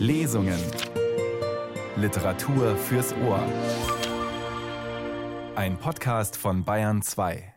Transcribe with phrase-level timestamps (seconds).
[0.00, 0.58] Lesungen.
[1.94, 3.44] Literatur fürs Ohr.
[5.54, 7.52] Ein Podcast von Bayern 2.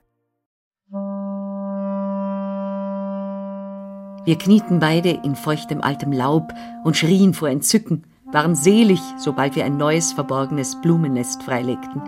[4.25, 6.51] Wir knieten beide in feuchtem altem Laub
[6.83, 12.01] und schrien vor Entzücken, waren selig, sobald wir ein neues verborgenes Blumennest freilegten.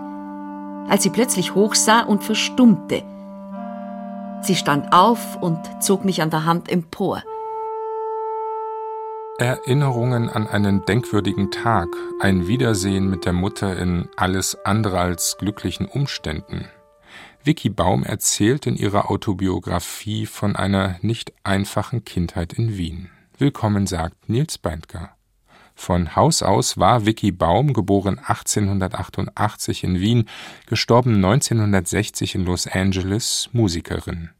[0.86, 3.02] Als sie plötzlich hochsah und verstummte.
[4.42, 7.22] Sie stand auf und zog mich an der Hand empor.
[9.38, 11.88] Erinnerungen an einen denkwürdigen Tag,
[12.20, 16.68] ein Wiedersehen mit der Mutter in alles andere als glücklichen Umständen.
[17.44, 23.10] Vicky Baum erzählt in ihrer Autobiografie von einer nicht einfachen Kindheit in Wien.
[23.36, 25.10] Willkommen sagt Nils Beindker.
[25.74, 30.28] Von Haus aus war Vicky Baum, geboren 1888 in Wien,
[30.64, 34.30] gestorben 1960 in Los Angeles, Musikerin.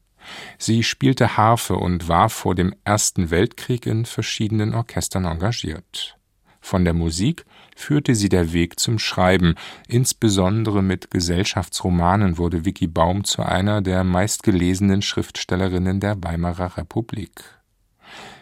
[0.59, 6.17] Sie spielte Harfe und war vor dem Ersten Weltkrieg in verschiedenen Orchestern engagiert.
[6.61, 7.45] Von der Musik
[7.77, 9.55] führte sie der Weg zum Schreiben,
[9.87, 17.45] insbesondere mit Gesellschaftsromanen wurde Vicky Baum zu einer der meistgelesenen Schriftstellerinnen der Weimarer Republik.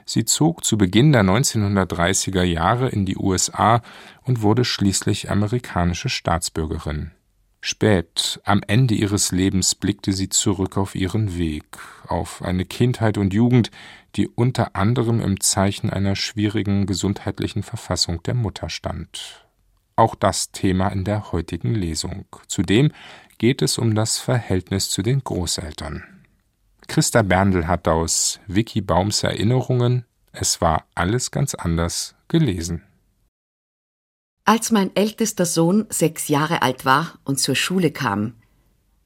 [0.07, 3.83] Sie zog zu Beginn der 1930er Jahre in die USA
[4.23, 7.11] und wurde schließlich amerikanische Staatsbürgerin.
[7.67, 11.65] Spät, am Ende ihres Lebens, blickte sie zurück auf ihren Weg,
[12.07, 13.71] auf eine Kindheit und Jugend,
[14.17, 19.47] die unter anderem im Zeichen einer schwierigen gesundheitlichen Verfassung der Mutter stand.
[19.97, 22.27] Auch das Thema in der heutigen Lesung.
[22.49, 22.93] Zudem
[23.39, 26.05] geht es um das Verhältnis zu den Großeltern.
[26.87, 32.83] Christa Berndl hat aus Vicky Baums Erinnerungen Es war alles ganz anders gelesen.
[34.47, 38.35] Als mein ältester Sohn sechs Jahre alt war und zur Schule kam,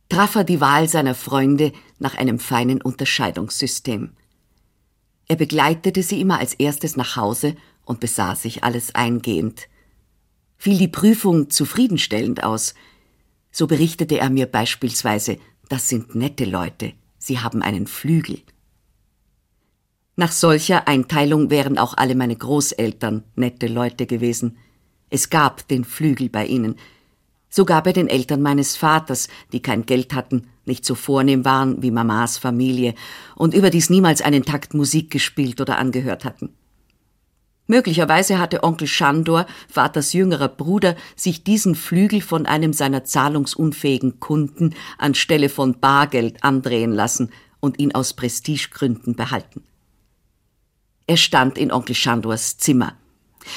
[0.09, 4.11] traf er die Wahl seiner Freunde nach einem feinen Unterscheidungssystem.
[5.29, 9.69] Er begleitete sie immer als erstes nach Hause und besah sich alles eingehend.
[10.57, 12.75] Fiel die Prüfung zufriedenstellend aus,
[13.53, 15.39] so berichtete er mir beispielsweise,
[15.69, 18.41] das sind nette Leute, sie haben einen Flügel.
[20.17, 24.57] Nach solcher Einteilung wären auch alle meine Großeltern nette Leute gewesen–
[25.11, 26.77] es gab den Flügel bei ihnen,
[27.49, 31.91] sogar bei den Eltern meines Vaters, die kein Geld hatten, nicht so vornehm waren wie
[31.91, 32.95] Mamas Familie
[33.35, 36.51] und überdies niemals einen Takt Musik gespielt oder angehört hatten.
[37.67, 44.75] Möglicherweise hatte Onkel Schandor, Vaters jüngerer Bruder, sich diesen Flügel von einem seiner zahlungsunfähigen Kunden
[44.97, 47.31] anstelle von Bargeld andrehen lassen
[47.61, 49.65] und ihn aus Prestigegründen behalten.
[51.07, 52.95] Er stand in Onkel Schandors Zimmer–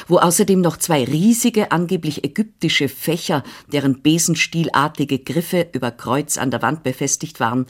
[0.07, 6.62] wo außerdem noch zwei riesige, angeblich ägyptische Fächer, deren besenstielartige Griffe über Kreuz an der
[6.62, 7.66] Wand befestigt waren,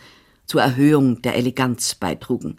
[0.45, 2.57] zur Erhöhung der Eleganz beitrugen.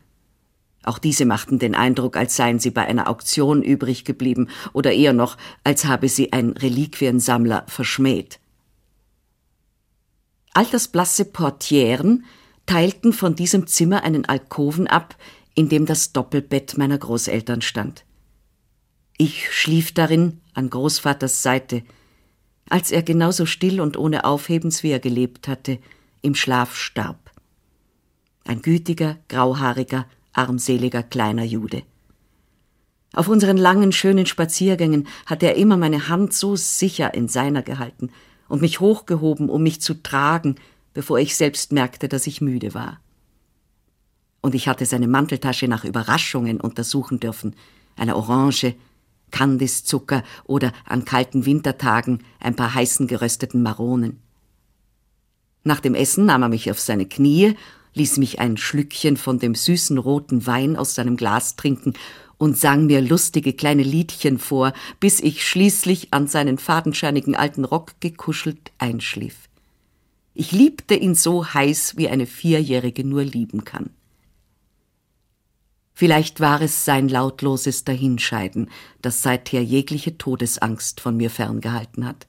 [0.84, 5.12] Auch diese machten den Eindruck, als seien sie bei einer Auktion übrig geblieben oder eher
[5.12, 8.40] noch, als habe sie ein Reliquiensammler verschmäht.
[10.54, 12.24] Altersblasse Portieren
[12.66, 15.16] teilten von diesem Zimmer einen Alkoven ab,
[15.54, 18.04] in dem das Doppelbett meiner Großeltern stand.
[19.16, 21.82] Ich schlief darin an Großvaters Seite,
[22.68, 25.78] als er genauso still und ohne Aufhebens wie er gelebt hatte,
[26.22, 27.30] im Schlaf starb.
[28.44, 31.82] Ein gütiger, grauhaariger, armseliger kleiner Jude.
[33.12, 38.10] Auf unseren langen, schönen Spaziergängen hatte er immer meine Hand so sicher in seiner gehalten
[38.48, 40.56] und mich hochgehoben, um mich zu tragen,
[40.94, 43.00] bevor ich selbst merkte, dass ich müde war.
[44.40, 47.54] Und ich hatte seine Manteltasche nach Überraschungen untersuchen dürfen,
[47.96, 48.74] einer Orange,
[49.32, 54.20] Kandiszucker oder an kalten Wintertagen ein paar heißen gerösteten Maronen.
[55.64, 57.56] Nach dem Essen nahm er mich auf seine Knie,
[57.94, 61.94] ließ mich ein Schlückchen von dem süßen roten Wein aus seinem Glas trinken
[62.38, 68.00] und sang mir lustige kleine Liedchen vor, bis ich schließlich an seinen fadenscheinigen alten Rock
[68.00, 69.48] gekuschelt einschlief.
[70.34, 73.90] Ich liebte ihn so heiß, wie eine Vierjährige nur lieben kann.
[75.94, 78.70] Vielleicht war es sein lautloses Dahinscheiden,
[79.02, 82.26] das seither jegliche Todesangst von mir ferngehalten hat.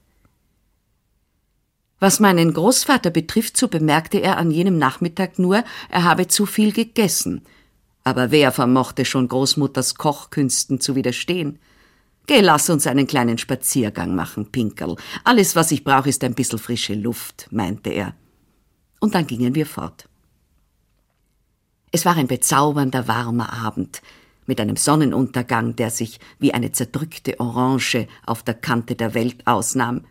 [2.00, 6.74] Was meinen Großvater betrifft, so bemerkte er an jenem Nachmittag nur, er habe zu viel
[6.74, 7.44] gegessen.
[8.04, 11.60] Aber wer vermochte schon Großmutters Kochkünsten zu widerstehen?
[12.28, 14.98] Geh, lass uns einen kleinen Spaziergang machen, Pinkerl.
[15.24, 18.16] Alles, was ich brauche, ist ein bisschen frische Luft, meinte er.
[19.00, 20.10] Und dann gingen wir fort.
[21.96, 24.02] Es war ein bezaubernder, warmer Abend
[24.48, 30.04] mit einem Sonnenuntergang, der sich wie eine zerdrückte Orange auf der Kante der Welt ausnahm.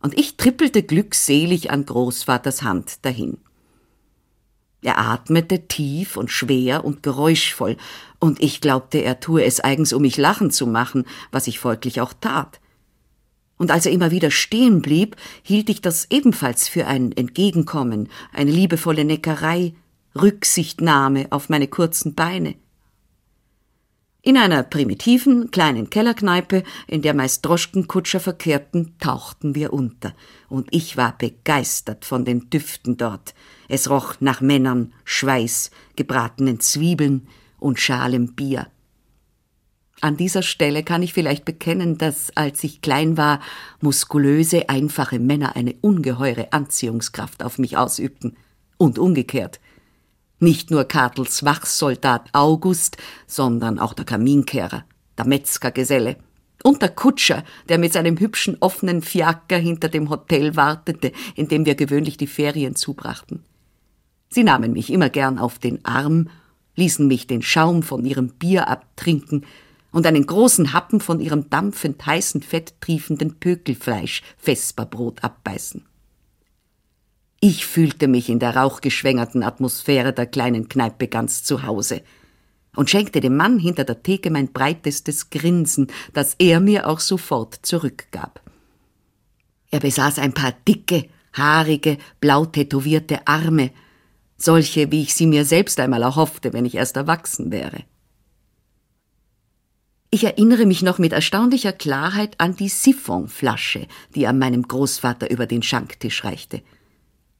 [0.00, 3.36] Und ich trippelte glückselig an Großvaters Hand dahin.
[4.80, 7.76] Er atmete tief und schwer und geräuschvoll,
[8.18, 12.00] Und ich glaubte, er tue es eigens, um mich lachen zu machen, was ich folglich
[12.00, 12.58] auch tat.
[13.58, 18.50] Und als er immer wieder stehen blieb, hielt ich das ebenfalls für ein Entgegenkommen, eine
[18.50, 19.74] liebevolle Neckerei,
[20.20, 22.54] Rücksichtnahme auf meine kurzen Beine.
[24.22, 30.14] In einer primitiven, kleinen Kellerkneipe, in der meist Droschkenkutscher verkehrten, tauchten wir unter,
[30.48, 33.34] und ich war begeistert von den Düften dort.
[33.68, 37.28] Es roch nach Männern, Schweiß, gebratenen Zwiebeln
[37.58, 38.68] und schalem Bier.
[40.00, 43.40] An dieser Stelle kann ich vielleicht bekennen, dass, als ich klein war,
[43.80, 48.36] muskulöse, einfache Männer eine ungeheure Anziehungskraft auf mich ausübten.
[48.76, 49.60] Und umgekehrt.
[50.40, 52.96] Nicht nur Kartels Wachsoldat August,
[53.26, 54.84] sondern auch der Kaminkehrer,
[55.16, 56.16] der Metzgergeselle
[56.64, 61.66] und der Kutscher, der mit seinem hübschen offenen Fiaker hinter dem Hotel wartete, in dem
[61.66, 63.44] wir gewöhnlich die Ferien zubrachten.
[64.30, 66.28] Sie nahmen mich immer gern auf den Arm,
[66.74, 69.44] ließen mich den Schaum von ihrem Bier abtrinken
[69.92, 75.84] und einen großen Happen von ihrem dampfend heißen, fetttriefenden Pökelfleisch Vesperbrot abbeißen.
[77.46, 82.00] Ich fühlte mich in der rauchgeschwängerten Atmosphäre der kleinen Kneipe ganz zu Hause
[82.74, 87.58] und schenkte dem Mann hinter der Theke mein breitestes Grinsen, das er mir auch sofort
[87.60, 88.40] zurückgab.
[89.70, 93.72] Er besaß ein paar dicke, haarige, blau tätowierte Arme,
[94.38, 97.84] solche, wie ich sie mir selbst einmal erhoffte, wenn ich erst erwachsen wäre.
[100.08, 105.44] Ich erinnere mich noch mit erstaunlicher Klarheit an die Siphonflasche, die er meinem Großvater über
[105.44, 106.62] den Schanktisch reichte.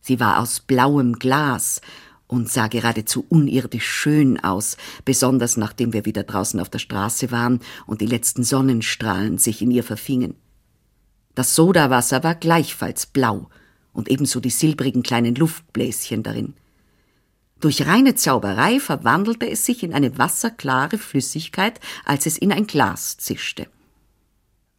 [0.07, 1.81] Sie war aus blauem Glas
[2.27, 7.61] und sah geradezu unirdisch schön aus, besonders nachdem wir wieder draußen auf der Straße waren
[7.87, 10.35] und die letzten Sonnenstrahlen sich in ihr verfingen.
[11.35, 13.49] Das Sodawasser war gleichfalls blau
[13.95, 16.53] und ebenso die silbrigen kleinen Luftbläschen darin.
[17.61, 23.17] Durch reine Zauberei verwandelte es sich in eine wasserklare Flüssigkeit, als es in ein Glas
[23.17, 23.69] zischte.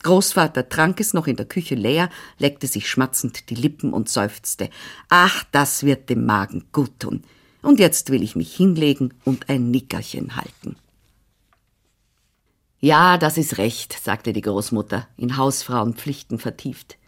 [0.05, 4.69] Großvater trank es noch in der Küche leer, leckte sich schmatzend die Lippen und seufzte.
[5.09, 7.23] Ach, das wird dem Magen gut tun.
[7.63, 10.75] Und jetzt will ich mich hinlegen und ein Nickerchen halten.
[12.79, 16.99] Ja, das ist recht, sagte die Großmutter, in Hausfrauenpflichten vertieft.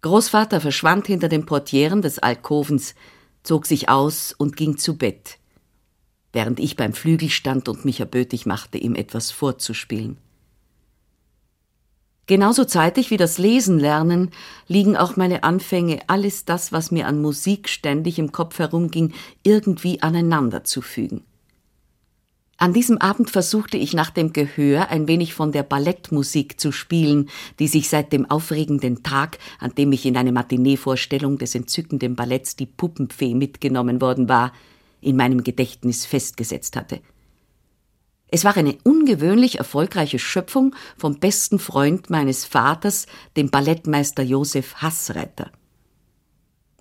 [0.00, 2.94] Großvater verschwand hinter den Portieren des Alkovens,
[3.42, 5.36] zog sich aus und ging zu Bett,
[6.32, 10.16] während ich beim Flügel stand und mich erbötig machte, ihm etwas vorzuspielen.
[12.26, 14.30] Genauso zeitig wie das Lesen lernen
[14.66, 19.12] liegen auch meine Anfänge, alles das, was mir an Musik ständig im Kopf herumging,
[19.42, 21.22] irgendwie aneinander zu fügen.
[22.56, 27.28] An diesem Abend versuchte ich nach dem Gehör ein wenig von der Ballettmusik zu spielen,
[27.58, 32.56] die sich seit dem aufregenden Tag, an dem ich in eine Matinee-Vorstellung des entzückenden Balletts
[32.56, 34.52] Die Puppenfee mitgenommen worden war,
[35.00, 37.00] in meinem Gedächtnis festgesetzt hatte.
[38.34, 45.52] Es war eine ungewöhnlich erfolgreiche Schöpfung vom besten Freund meines Vaters, dem Ballettmeister Josef Hassreiter.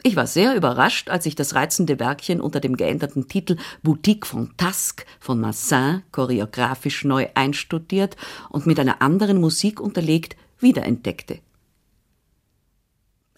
[0.01, 5.05] Ich war sehr überrascht, als ich das reizende Werkchen unter dem geänderten Titel Boutique Fantasque
[5.19, 8.17] von Massin choreografisch neu einstudiert
[8.50, 11.38] und mit einer anderen Musik unterlegt wiederentdeckte.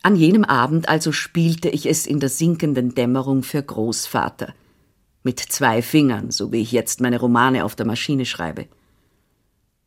[0.04, 4.54] An jenem Abend also spielte ich es in der sinkenden Dämmerung für Großvater–
[5.26, 8.68] mit zwei Fingern, so wie ich jetzt meine Romane auf der Maschine schreibe.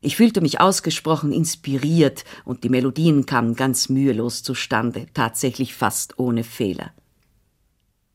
[0.00, 6.42] Ich fühlte mich ausgesprochen inspiriert und die Melodien kamen ganz mühelos zustande, tatsächlich fast ohne
[6.42, 6.92] Fehler.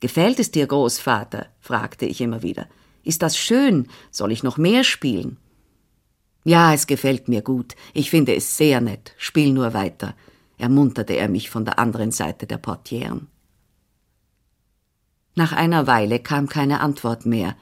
[0.01, 1.48] Gefällt es dir, Großvater?
[1.62, 2.68] fragte ich immer wieder.
[3.03, 3.88] Ist das schön?
[4.12, 5.38] Soll ich noch mehr spielen?
[6.44, 7.75] Ja, es gefällt mir gut.
[7.94, 9.13] Ich finde es sehr nett.
[9.18, 10.13] Spiel nur weiter,
[10.58, 13.27] ermunterte er mich von der anderen Seite der Portieren.
[15.36, 17.56] Nach einer Weile kam keine Antwort mehr,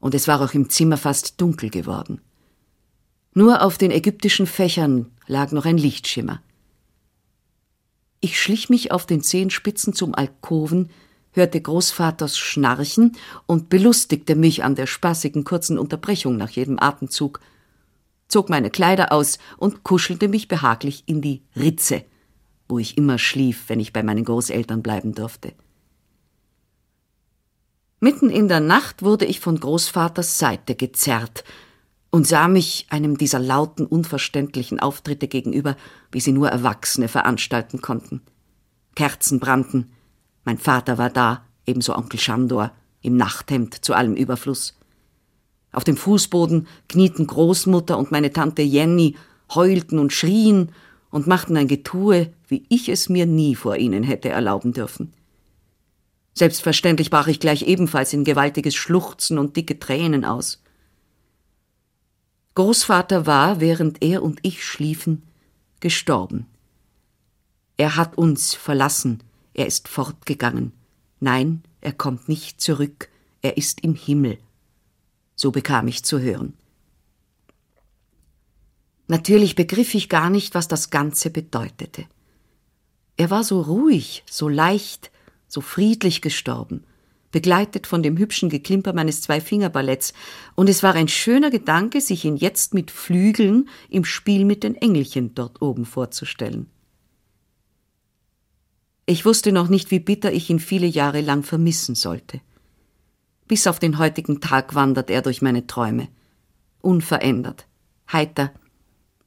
[0.00, 2.20] und es war auch im Zimmer fast dunkel geworden.
[3.34, 6.42] Nur auf den ägyptischen Fächern lag noch ein Lichtschimmer.
[8.20, 10.90] Ich schlich mich auf den Zehenspitzen zum Alkoven,
[11.32, 17.40] hörte Großvaters Schnarchen und belustigte mich an der spaßigen kurzen Unterbrechung nach jedem Atemzug,
[18.26, 22.04] zog meine Kleider aus und kuschelte mich behaglich in die Ritze,
[22.68, 25.54] wo ich immer schlief, wenn ich bei meinen Großeltern bleiben durfte.
[28.00, 31.42] Mitten in der Nacht wurde ich von Großvaters Seite gezerrt
[32.10, 35.76] und sah mich einem dieser lauten, unverständlichen Auftritte gegenüber,
[36.12, 38.22] wie sie nur Erwachsene veranstalten konnten.
[38.94, 39.90] Kerzen brannten,
[40.44, 42.70] mein Vater war da, ebenso Onkel Schandor,
[43.02, 44.78] im Nachthemd zu allem Überfluss.
[45.72, 49.16] Auf dem Fußboden knieten Großmutter und meine Tante Jenny,
[49.52, 50.70] heulten und schrien
[51.10, 55.12] und machten ein Getue, wie ich es mir nie vor ihnen hätte erlauben dürfen.
[56.38, 60.62] Selbstverständlich brach ich gleich ebenfalls in gewaltiges Schluchzen und dicke Tränen aus.
[62.54, 65.24] Großvater war, während er und ich schliefen,
[65.80, 66.46] gestorben.
[67.76, 70.70] Er hat uns verlassen, er ist fortgegangen.
[71.18, 73.08] Nein, er kommt nicht zurück,
[73.42, 74.38] er ist im Himmel.
[75.34, 76.52] So bekam ich zu hören.
[79.08, 82.04] Natürlich begriff ich gar nicht, was das Ganze bedeutete.
[83.16, 85.10] Er war so ruhig, so leicht,
[85.48, 86.84] so friedlich gestorben,
[87.30, 90.12] begleitet von dem hübschen Geklimper meines Zweifingerballetts,
[90.54, 94.74] und es war ein schöner Gedanke, sich ihn jetzt mit Flügeln im Spiel mit den
[94.74, 96.70] Engelchen dort oben vorzustellen.
[99.06, 102.40] Ich wusste noch nicht, wie bitter ich ihn viele Jahre lang vermissen sollte.
[103.46, 106.08] Bis auf den heutigen Tag wandert er durch meine Träume,
[106.82, 107.66] unverändert,
[108.12, 108.52] heiter,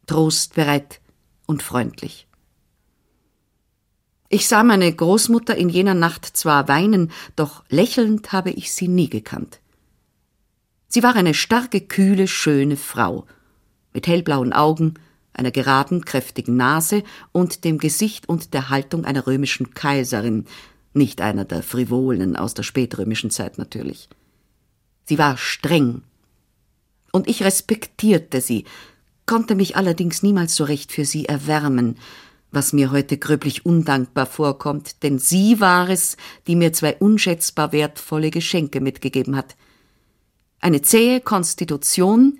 [0.05, 1.01] trostbereit
[1.47, 2.27] und freundlich.
[4.33, 9.09] Ich sah meine Großmutter in jener Nacht zwar weinen, doch lächelnd habe ich sie nie
[9.09, 9.59] gekannt.
[10.87, 13.25] Sie war eine starke, kühle, schöne Frau,
[13.93, 14.93] mit hellblauen Augen,
[15.33, 20.45] einer geraden, kräftigen Nase und dem Gesicht und der Haltung einer römischen Kaiserin,
[20.93, 24.07] nicht einer der Frivolen aus der spätrömischen Zeit natürlich.
[25.03, 26.03] Sie war streng,
[27.11, 28.63] und ich respektierte sie,
[29.25, 31.97] konnte mich allerdings niemals so recht für sie erwärmen,
[32.51, 36.17] was mir heute gröblich undankbar vorkommt, denn sie war es,
[36.47, 39.55] die mir zwei unschätzbar wertvolle Geschenke mitgegeben hat.
[40.59, 42.39] Eine zähe Konstitution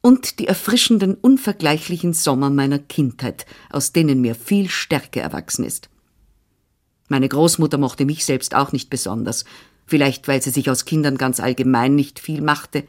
[0.00, 5.90] und die erfrischenden, unvergleichlichen Sommer meiner Kindheit, aus denen mir viel Stärke erwachsen ist.
[7.08, 9.44] Meine Großmutter mochte mich selbst auch nicht besonders,
[9.86, 12.84] vielleicht weil sie sich aus Kindern ganz allgemein nicht viel machte,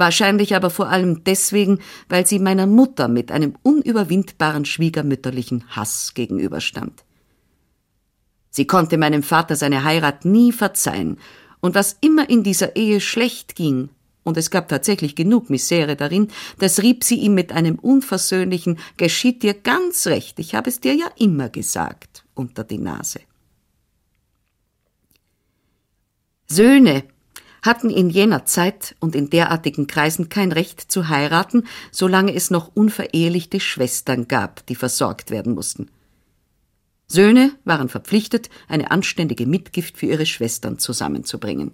[0.00, 1.78] wahrscheinlich aber vor allem deswegen,
[2.08, 7.04] weil sie meiner Mutter mit einem unüberwindbaren schwiegermütterlichen Hass gegenüberstand.
[8.50, 11.18] Sie konnte meinem Vater seine Heirat nie verzeihen,
[11.60, 13.90] und was immer in dieser Ehe schlecht ging,
[14.22, 16.28] und es gab tatsächlich genug Misere darin,
[16.58, 20.94] das rieb sie ihm mit einem unversöhnlichen Geschieht dir ganz recht, ich habe es dir
[20.94, 23.20] ja immer gesagt, unter die Nase.
[26.46, 27.04] Söhne
[27.62, 32.70] hatten in jener Zeit und in derartigen Kreisen kein Recht zu heiraten, solange es noch
[32.74, 35.90] unverehelichte Schwestern gab, die versorgt werden mussten.
[37.06, 41.72] Söhne waren verpflichtet, eine anständige Mitgift für ihre Schwestern zusammenzubringen.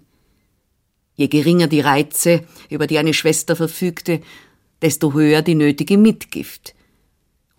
[1.13, 4.21] Je geringer die Reize, über die eine Schwester verfügte,
[4.81, 6.75] desto höher die nötige Mitgift.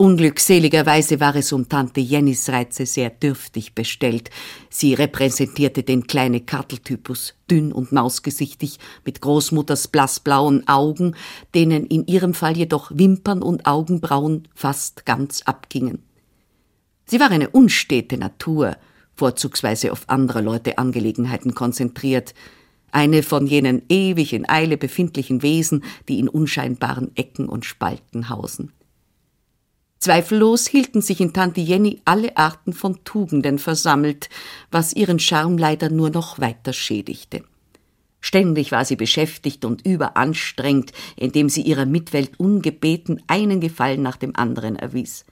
[0.01, 4.29] Unglückseligerweise war es um Tante Jennys Reize sehr dürftig bestellt.
[4.69, 11.15] Sie repräsentierte den kleinen Karteltypus, dünn und mausgesichtig, mit Großmutters blassblauen Augen,
[11.53, 16.01] denen in ihrem Fall jedoch Wimpern und Augenbrauen fast ganz abgingen.
[17.03, 18.77] Sie war eine unstete Natur,
[19.15, 22.33] vorzugsweise auf anderer Leute Angelegenheiten konzentriert,
[22.93, 28.71] eine von jenen ewig in Eile befindlichen Wesen, die in unscheinbaren Ecken und Spalten hausen.
[29.99, 34.29] Zweifellos hielten sich in Tante Jenny alle Arten von Tugenden versammelt,
[34.71, 37.43] was ihren Charme leider nur noch weiter schädigte.
[38.21, 44.35] Ständig war sie beschäftigt und überanstrengt, indem sie ihrer Mitwelt ungebeten einen Gefallen nach dem
[44.37, 45.25] anderen erwies.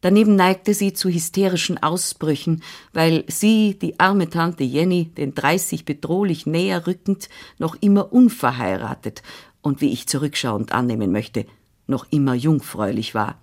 [0.00, 6.44] Daneben neigte sie zu hysterischen Ausbrüchen, weil sie, die arme Tante Jenny, den dreißig bedrohlich
[6.44, 9.22] näher rückend, noch immer unverheiratet
[9.62, 11.46] und wie ich zurückschauend annehmen möchte,
[11.86, 13.38] noch immer jungfräulich war.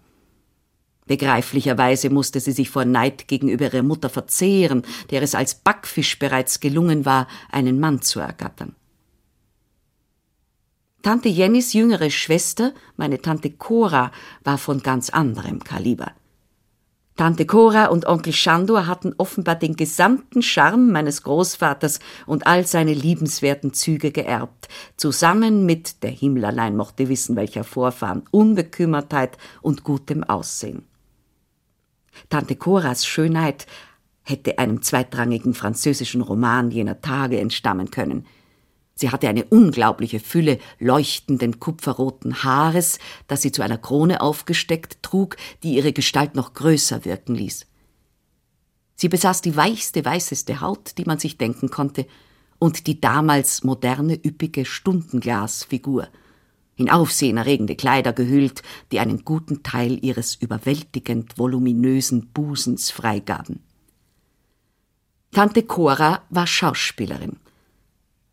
[1.12, 6.62] Begreiflicherweise musste sie sich vor Neid gegenüber ihrer Mutter verzehren, der es als Backfisch bereits
[6.62, 8.78] gelungen war, einen Mann zu ergattern.
[11.02, 14.14] Tante Jennys jüngere Schwester, meine Tante Cora,
[14.46, 16.14] war von ganz anderem Kaliber.
[17.18, 22.94] Tante Cora und Onkel Shandor hatten offenbar den gesamten Charme meines Großvaters und all seine
[22.94, 30.24] liebenswerten Züge geerbt, zusammen mit, der Himmel allein mochte wissen, welcher Vorfahren, Unbekümmertheit und gutem
[30.24, 30.86] Aussehen.
[32.30, 33.68] Tante Coras Schönheit
[34.24, 38.26] hätte einem zweitrangigen französischen Roman jener Tage entstammen können.
[38.94, 45.38] Sie hatte eine unglaubliche Fülle leuchtenden kupferroten Haares, das sie zu einer Krone aufgesteckt trug,
[45.64, 47.66] die ihre Gestalt noch größer wirken ließ.
[48.96, 52.06] Sie besaß die weichste, weißeste Haut, die man sich denken konnte,
[52.60, 56.08] und die damals moderne, üppige Stundenglasfigur–
[56.76, 63.60] in aufsehenerregende Kleider gehüllt, die einen guten Teil ihres überwältigend voluminösen Busens freigaben.
[65.32, 67.38] Tante Cora war Schauspielerin.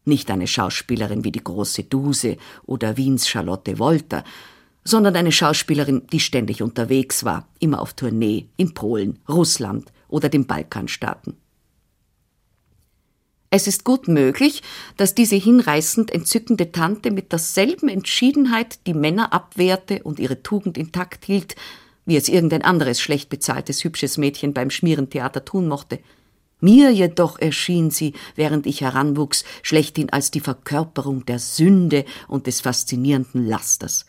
[0.04, 4.24] Nicht eine Schauspielerin wie die große Duse oder Wiens Charlotte Wolter,
[4.82, 10.46] sondern eine Schauspielerin, die ständig unterwegs war, immer auf Tournee in Polen, Russland oder den
[10.46, 11.36] Balkanstaaten.
[13.50, 14.62] Es ist gut möglich,
[14.98, 21.24] dass diese hinreißend entzückende Tante mit derselben Entschiedenheit die Männer abwehrte und ihre Tugend intakt
[21.24, 21.56] hielt,
[22.04, 25.98] wie es irgendein anderes schlecht bezahltes hübsches Mädchen beim Schmierentheater tun mochte.
[26.60, 32.60] Mir jedoch erschien sie, während ich heranwuchs, schlechthin als die Verkörperung der Sünde und des
[32.60, 34.04] faszinierenden Lasters.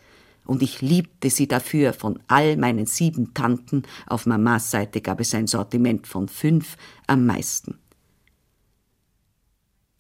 [0.46, 5.34] Und ich liebte sie dafür von all meinen sieben Tanten, auf Mamas Seite gab es
[5.34, 7.78] ein Sortiment von fünf, am meisten.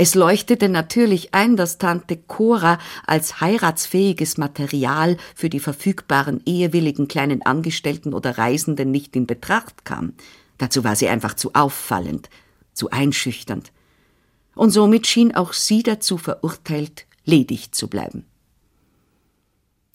[0.01, 7.41] Es leuchtete natürlich ein, dass Tante Cora als heiratsfähiges Material für die verfügbaren ehewilligen kleinen
[7.41, 10.13] Angestellten oder Reisenden nicht in Betracht kam.
[10.57, 12.29] Dazu war sie einfach zu auffallend,
[12.71, 13.73] zu einschüchternd.
[14.55, 18.23] Und somit schien auch sie dazu verurteilt, ledig zu bleiben.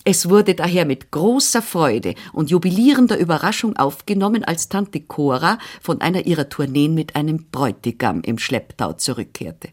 [0.04, 6.26] Es wurde daher mit großer Freude und jubilierender Überraschung aufgenommen, als Tante Cora von einer
[6.26, 9.70] ihrer Tourneen mit einem Bräutigam im Schlepptau zurückkehrte.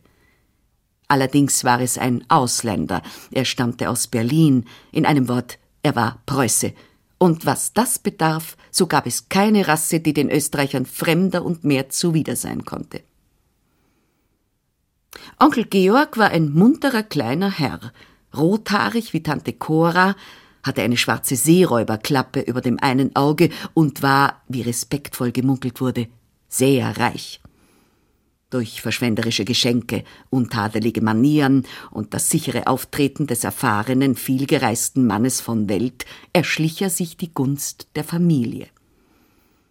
[1.11, 3.01] Allerdings war es ein Ausländer.
[3.31, 4.63] Er stammte aus Berlin.
[4.93, 6.71] In einem Wort, er war Preuße.
[7.17, 11.89] Und was das bedarf, so gab es keine Rasse, die den Österreichern fremder und mehr
[11.89, 13.01] zuwider sein konnte.
[15.37, 17.91] Onkel Georg war ein munterer kleiner Herr,
[18.33, 20.15] rothaarig wie Tante Cora,
[20.63, 26.07] hatte eine schwarze Seeräuberklappe über dem einen Auge und war, wie respektvoll gemunkelt wurde,
[26.47, 27.40] sehr reich.
[28.51, 36.05] Durch verschwenderische Geschenke, untadelige Manieren und das sichere Auftreten des erfahrenen, vielgereisten Mannes von Welt
[36.34, 38.67] erschlich er sich die Gunst der Familie.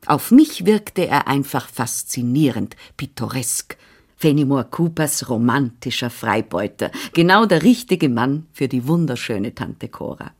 [0.07, 3.77] Auf mich wirkte er einfach faszinierend, pittoresk,
[4.17, 10.33] Fenimore Coopers romantischer Freibeuter, genau der richtige Mann für die wunderschöne Tante Cora.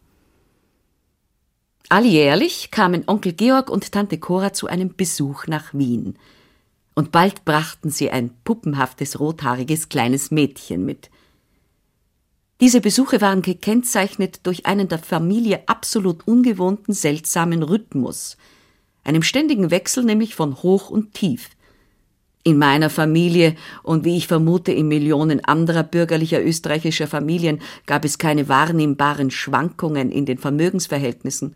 [1.91, 6.17] Alljährlich kamen Onkel Georg und Tante Cora zu einem Besuch nach Wien–
[6.95, 11.11] und bald brachten sie ein puppenhaftes rothaariges kleines Mädchen mit.
[12.61, 18.37] Diese Besuche waren gekennzeichnet durch einen der Familie absolut ungewohnten seltsamen Rhythmus,
[19.03, 21.49] einem ständigen Wechsel nämlich von hoch und tief.
[22.43, 28.19] In meiner Familie und wie ich vermute in Millionen anderer bürgerlicher österreichischer Familien gab es
[28.19, 31.55] keine wahrnehmbaren Schwankungen in den Vermögensverhältnissen,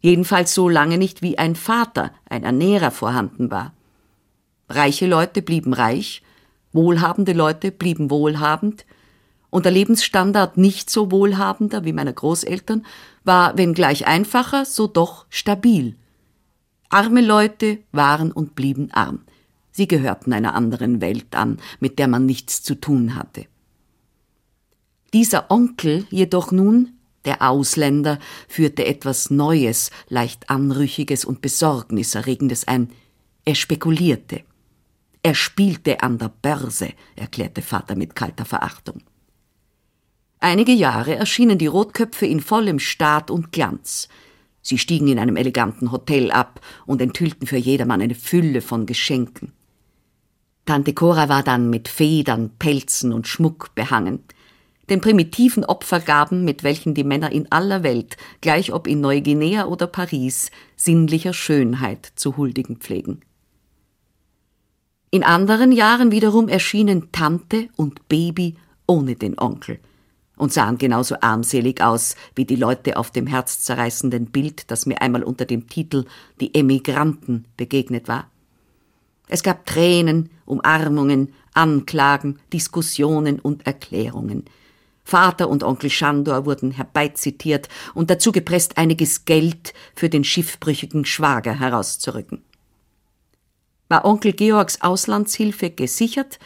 [0.00, 3.74] jedenfalls so lange nicht wie ein Vater, ein Ernährer vorhanden war.
[4.68, 6.22] Reiche Leute blieben reich,
[6.72, 8.84] wohlhabende Leute blieben wohlhabend,
[9.50, 12.84] und der Lebensstandard nicht so wohlhabender wie meiner Großeltern
[13.24, 15.96] war, wenngleich einfacher, so doch stabil.
[16.90, 19.20] Arme Leute waren und blieben arm.
[19.70, 23.46] Sie gehörten einer anderen Welt an, mit der man nichts zu tun hatte.
[25.14, 32.90] Dieser Onkel jedoch nun, der Ausländer, führte etwas Neues, leicht Anrüchiges und Besorgniserregendes ein.
[33.44, 34.42] Er spekulierte.
[35.28, 39.02] Er spielte an der Börse, erklärte Vater mit kalter Verachtung.
[40.40, 44.08] Einige Jahre erschienen die Rotköpfe in vollem Staat und Glanz.
[44.62, 49.52] Sie stiegen in einem eleganten Hotel ab und enthüllten für jedermann eine Fülle von Geschenken.
[50.64, 54.20] Tante Cora war dann mit Federn, Pelzen und Schmuck behangen,
[54.88, 59.88] den primitiven Opfergaben, mit welchen die Männer in aller Welt, gleich ob in Neuguinea oder
[59.88, 63.20] Paris, sinnlicher Schönheit zu huldigen pflegen.
[65.10, 69.78] In anderen Jahren wiederum erschienen Tante und Baby ohne den Onkel
[70.36, 75.22] und sahen genauso armselig aus wie die Leute auf dem herzzerreißenden Bild, das mir einmal
[75.22, 76.04] unter dem Titel
[76.40, 78.30] Die Emigranten begegnet war.
[79.28, 84.44] Es gab Tränen, Umarmungen, Anklagen, Diskussionen und Erklärungen.
[85.04, 91.58] Vater und Onkel Schandor wurden herbeizitiert und dazu gepresst, einiges Geld für den schiffbrüchigen Schwager
[91.58, 92.42] herauszurücken.
[93.88, 96.38] War Onkel Georgs Auslandshilfe gesichert,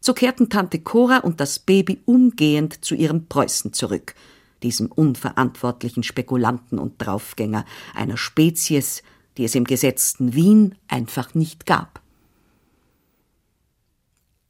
[0.00, 4.14] so kehrten Tante Cora und das Baby umgehend zu ihrem Preußen zurück,
[4.62, 9.02] diesem unverantwortlichen Spekulanten und Draufgänger, einer Spezies,
[9.36, 12.00] die es im gesetzten Wien einfach nicht gab.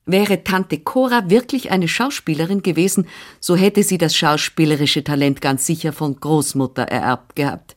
[0.07, 3.07] Wäre Tante Cora wirklich eine Schauspielerin gewesen,
[3.39, 7.77] so hätte sie das schauspielerische Talent ganz sicher von Großmutter ererbt gehabt.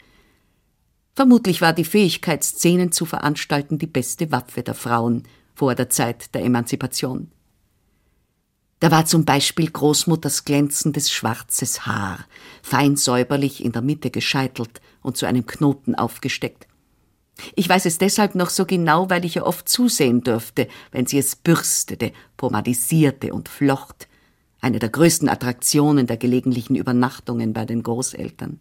[1.15, 5.23] Vermutlich war die Fähigkeit, Szenen zu veranstalten, die beste Waffe der Frauen
[5.54, 7.32] vor der Zeit der Emanzipation.
[8.80, 12.19] Da war zum Beispiel Großmutters glänzendes schwarzes Haar,
[12.62, 16.67] fein säuberlich in der Mitte gescheitelt und zu einem Knoten aufgesteckt.
[17.56, 21.17] Ich weiß es deshalb noch so genau, weil ich ihr oft zusehen durfte, wenn sie
[21.17, 24.08] es bürstete, pomadisierte und flocht.
[24.62, 28.60] Eine der größten Attraktionen der gelegentlichen Übernachtungen bei den Großeltern.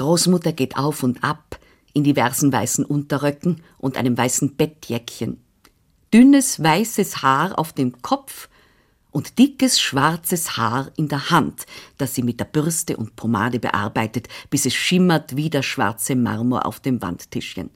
[0.00, 1.60] Großmutter geht auf und ab
[1.92, 5.42] in diversen weißen Unterröcken und einem weißen Bettjäckchen.
[6.14, 8.48] dünnes weißes Haar auf dem Kopf
[9.10, 11.66] und dickes schwarzes Haar in der Hand,
[11.98, 16.64] das sie mit der Bürste und Pomade bearbeitet, bis es schimmert wie der schwarze Marmor
[16.64, 17.68] auf dem Wandtischchen.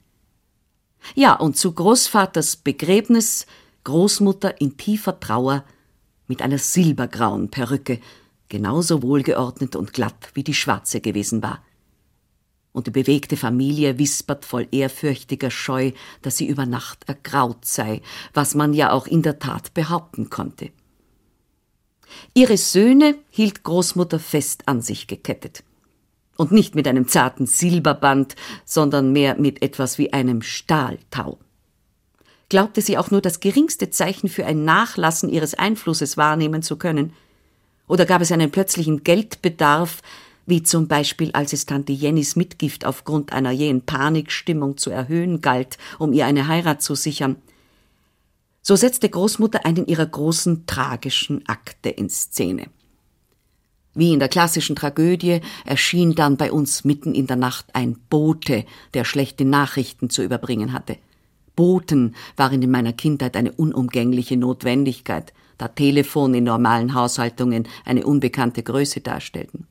[1.15, 3.47] Ja, und zu Großvaters Begräbnis
[3.85, 5.63] Großmutter in tiefer Trauer
[6.27, 8.01] mit einer silbergrauen Perücke,
[8.49, 11.64] genauso wohlgeordnet und glatt wie die schwarze gewesen war.
[12.75, 18.57] Und die bewegte Familie wispert voll ehrfürchtiger Scheu, dass sie über Nacht ergraut sei, was
[18.57, 20.73] man ja auch in der Tat behaupten konnte.
[22.35, 25.63] Ihre Söhne hielt Großmutter fest an sich gekettet.
[26.37, 28.35] Und nicht mit einem zarten Silberband,
[28.65, 31.39] sondern mehr mit etwas wie einem Stahltau.
[32.49, 37.13] Glaubte sie auch nur das geringste Zeichen für ein Nachlassen ihres Einflusses wahrnehmen zu können?
[37.87, 40.03] Oder gab es einen plötzlichen Geldbedarf,
[40.47, 45.79] wie zum Beispiel als es Tante Jennys Mitgift aufgrund einer jähen Panikstimmung zu erhöhen galt,
[45.99, 47.37] um ihr eine Heirat zu sichern?
[48.63, 52.69] So setzte Großmutter einen ihrer großen tragischen Akte in Szene.
[53.95, 58.65] Wie in der klassischen Tragödie erschien dann bei uns mitten in der Nacht ein Bote,
[58.93, 60.97] der schlechte Nachrichten zu überbringen hatte.
[61.55, 68.65] Boten waren in meiner Kindheit eine unumgängliche Notwendigkeit, da Telefon in normalen Haushaltungen eine unbekannte
[68.65, 69.69] Größe darstellten.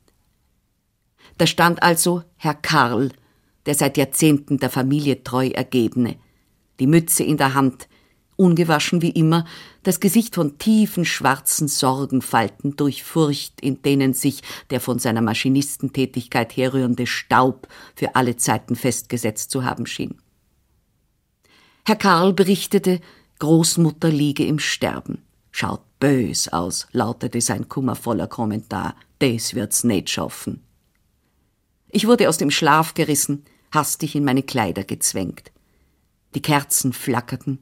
[1.38, 3.12] Da stand also Herr Karl,
[3.66, 6.16] der seit Jahrzehnten der Familie treu ergebene,
[6.80, 7.88] die Mütze in der Hand,
[8.36, 9.44] ungewaschen wie immer,
[9.84, 17.06] das Gesicht von tiefen schwarzen Sorgenfalten durchfurcht, in denen sich der von seiner Maschinistentätigkeit herrührende
[17.06, 20.18] Staub für alle Zeiten festgesetzt zu haben schien.
[21.86, 23.00] Herr Karl berichtete,
[23.38, 25.22] Großmutter liege im Sterben.
[25.50, 28.96] Schaut bös aus, lautete sein kummervoller Kommentar.
[29.20, 30.63] Des wird's nicht schaffen.
[31.94, 35.52] Ich wurde aus dem Schlaf gerissen, hastig in meine Kleider gezwängt.
[36.34, 37.60] Die Kerzen flackerten,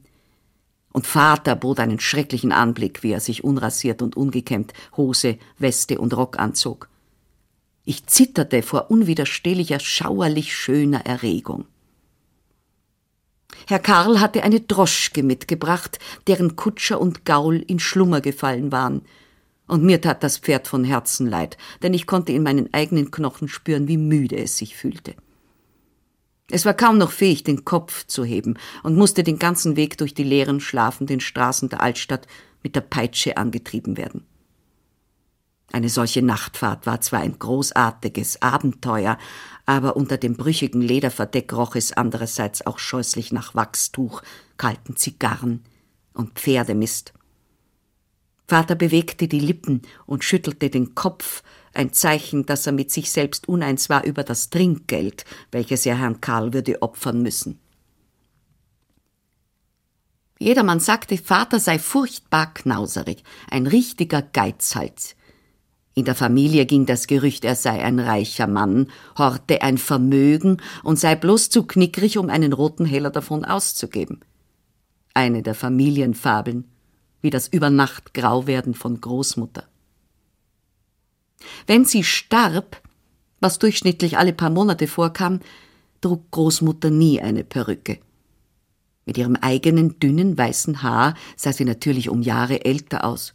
[0.91, 6.17] und Vater bot einen schrecklichen Anblick, wie er sich unrasiert und ungekämmt Hose, Weste und
[6.17, 6.89] Rock anzog.
[7.85, 11.65] Ich zitterte vor unwiderstehlicher, schauerlich schöner Erregung.
[13.67, 19.03] Herr Karl hatte eine Droschke mitgebracht, deren Kutscher und Gaul in Schlummer gefallen waren.
[19.67, 23.47] Und mir tat das Pferd von Herzen leid, denn ich konnte in meinen eigenen Knochen
[23.47, 25.15] spüren, wie müde es sich fühlte.
[26.49, 30.13] Es war kaum noch fähig, den Kopf zu heben und musste den ganzen Weg durch
[30.13, 32.27] die leeren, schlafenden Straßen der Altstadt
[32.61, 34.25] mit der Peitsche angetrieben werden.
[35.71, 39.17] Eine solche Nachtfahrt war zwar ein großartiges Abenteuer,
[39.65, 44.21] aber unter dem brüchigen Lederverdeck roch es andererseits auch scheußlich nach Wachstuch,
[44.57, 45.63] kalten Zigarren
[46.13, 47.13] und Pferdemist.
[48.47, 53.47] Vater bewegte die Lippen und schüttelte den Kopf, ein Zeichen, dass er mit sich selbst
[53.47, 57.59] uneins war über das Trinkgeld, welches er Herrn Karl würde opfern müssen.
[60.39, 65.15] Jedermann sagte, Vater sei furchtbar knauserig, ein richtiger Geizhals.
[65.95, 70.99] In der Familie ging das Gerücht, er sei ein reicher Mann, horte ein Vermögen und
[70.99, 74.19] sei bloß zu knickrig, um einen roten Heller davon auszugeben.
[75.13, 76.72] Eine der Familienfabeln,
[77.23, 79.63] wie das Übernachtgrauwerden von Großmutter.
[81.65, 82.81] Wenn sie starb,
[83.39, 85.39] was durchschnittlich alle paar Monate vorkam,
[86.01, 87.99] trug Großmutter nie eine Perücke.
[89.05, 93.33] Mit ihrem eigenen dünnen weißen Haar sah sie natürlich um Jahre älter aus.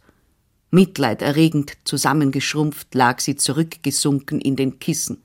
[0.71, 5.23] Mitleiderregend zusammengeschrumpft lag sie zurückgesunken in den Kissen.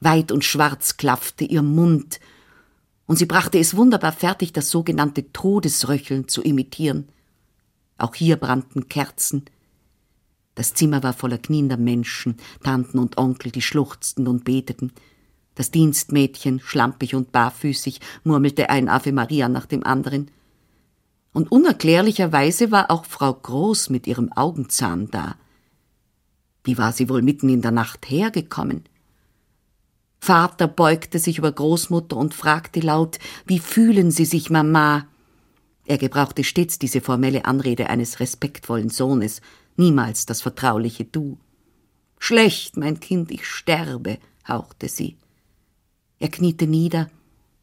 [0.00, 2.20] Weit und schwarz klaffte ihr Mund,
[3.06, 7.08] und sie brachte es wunderbar fertig, das sogenannte Todesröcheln zu imitieren.
[7.96, 9.44] Auch hier brannten Kerzen,
[10.54, 14.92] das Zimmer war voller kniender Menschen, Tanten und Onkel, die schluchzten und beteten.
[15.56, 20.30] Das Dienstmädchen, schlampig und barfüßig, murmelte ein Ave Maria nach dem anderen.
[21.32, 25.36] Und unerklärlicherweise war auch Frau Groß mit ihrem Augenzahn da.
[26.62, 28.84] Wie war sie wohl mitten in der Nacht hergekommen?
[30.20, 35.06] Vater beugte sich über Großmutter und fragte laut, wie fühlen Sie sich, Mama?
[35.86, 39.40] Er gebrauchte stets diese formelle Anrede eines respektvollen Sohnes,
[39.76, 41.38] niemals das vertrauliche Du.
[42.18, 44.18] Schlecht, mein Kind, ich sterbe,
[44.48, 45.16] hauchte sie.
[46.18, 47.10] Er kniete nieder,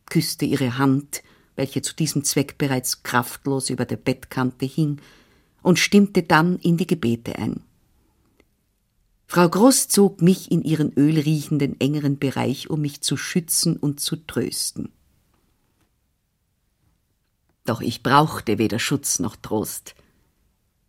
[0.05, 1.23] küsste ihre Hand,
[1.55, 5.01] welche zu diesem Zweck bereits kraftlos über der Bettkante hing,
[5.63, 7.61] und stimmte dann in die Gebete ein.
[9.27, 14.15] Frau Groß zog mich in ihren ölriechenden engeren Bereich, um mich zu schützen und zu
[14.17, 14.91] trösten.
[17.71, 19.95] Doch ich brauchte weder Schutz noch Trost.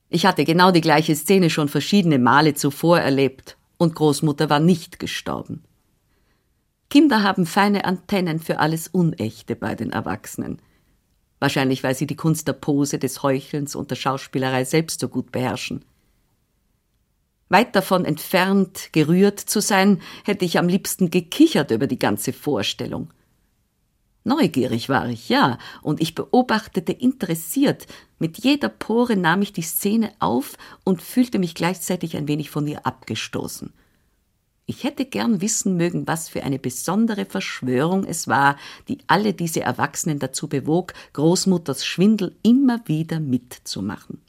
[0.09, 4.99] Ich hatte genau die gleiche Szene schon verschiedene Male zuvor erlebt, und Großmutter war nicht
[4.99, 5.63] gestorben.
[6.91, 10.61] Kinder haben feine Antennen für alles Unechte bei den Erwachsenen.
[11.39, 15.31] wahrscheinlich weil sie die Kunst der Pose, des Heuchelns und der Schauspielerei selbst so gut
[15.31, 15.85] beherrschen.
[17.49, 23.13] Weit davon entfernt, gerührt zu sein, hätte ich am liebsten gekichert über die ganze Vorstellung.
[24.25, 27.87] Neugierig war ich, ja, und ich beobachtete interessiert.
[28.19, 32.67] Mit jeder Pore nahm ich die Szene auf und fühlte mich gleichzeitig ein wenig von
[32.67, 33.73] ihr abgestoßen.
[34.65, 38.57] Ich hätte gern wissen mögen, was für eine besondere Verschwörung es war,
[38.89, 44.21] die alle diese Erwachsenen dazu bewog, Großmutters Schwindel immer wieder mitzumachen.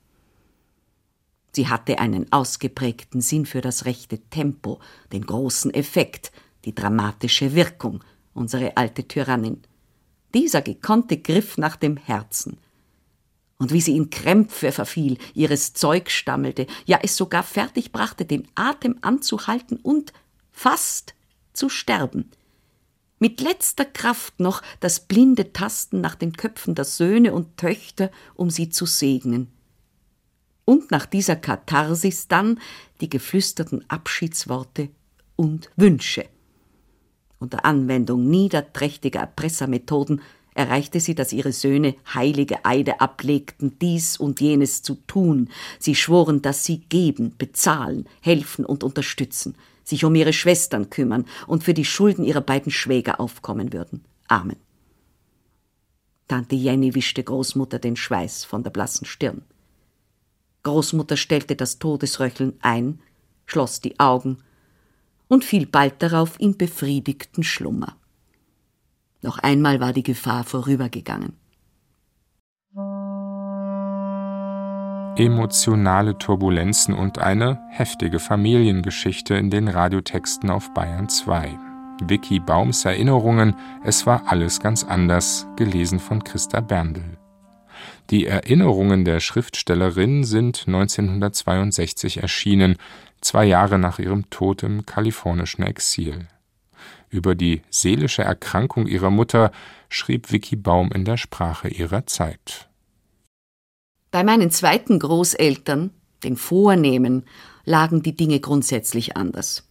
[1.55, 4.79] Sie hatte einen ausgeprägten Sinn für das rechte Tempo,
[5.11, 6.31] den großen Effekt,
[6.65, 8.03] die dramatische Wirkung,
[8.33, 9.61] unsere alte Tyrannin.
[10.33, 12.57] Dieser gekonnte Griff nach dem Herzen.
[13.57, 18.47] Und wie sie in Krämpfe verfiel, ihres Zeug stammelte, ja es sogar fertig brachte, den
[18.55, 20.11] Atem anzuhalten und
[20.51, 21.13] fast
[21.53, 22.31] zu sterben.
[23.19, 28.49] Mit letzter Kraft noch das blinde Tasten nach den Köpfen der Söhne und Töchter, um
[28.49, 29.49] sie zu segnen.
[30.65, 32.59] Und nach dieser Katharsis dann
[32.99, 34.89] die geflüsterten Abschiedsworte
[35.35, 36.25] und Wünsche.
[37.39, 40.21] Unter Anwendung niederträchtiger Erpressermethoden
[40.53, 45.49] erreichte sie, dass ihre Söhne heilige Eide ablegten, dies und jenes zu tun.
[45.79, 51.63] Sie schworen, dass sie geben, bezahlen, helfen und unterstützen– sich um ihre Schwestern kümmern und
[51.63, 54.03] für die Schulden ihrer beiden Schwäger aufkommen würden.
[54.27, 54.57] Amen.
[56.27, 59.43] Tante Jenny wischte Großmutter den Schweiß von der blassen Stirn.
[60.63, 62.99] Großmutter stellte das Todesröcheln ein,
[63.45, 64.37] schloss die Augen
[65.33, 67.97] und fiel bald darauf in befriedigten Schlummer.
[69.21, 71.33] Noch einmal war die Gefahr vorübergegangen.
[75.15, 81.55] emotionale Turbulenzen und eine heftige Familiengeschichte in den Radiotexten auf Bayern 2.
[82.01, 87.03] Vicky Baums Erinnerungen Es war alles ganz anders, gelesen von Christa Berndl.
[88.09, 92.77] Die Erinnerungen der Schriftstellerin sind 1962 erschienen,
[93.23, 96.27] zwei Jahre nach ihrem Tod im kalifornischen Exil.
[97.09, 99.51] Über die seelische Erkrankung ihrer Mutter
[99.89, 102.69] schrieb Vicky Baum in der Sprache ihrer Zeit.
[104.11, 105.91] Bei meinen zweiten Großeltern,
[106.23, 107.25] den Vornehmen,
[107.65, 109.67] lagen die Dinge grundsätzlich anders.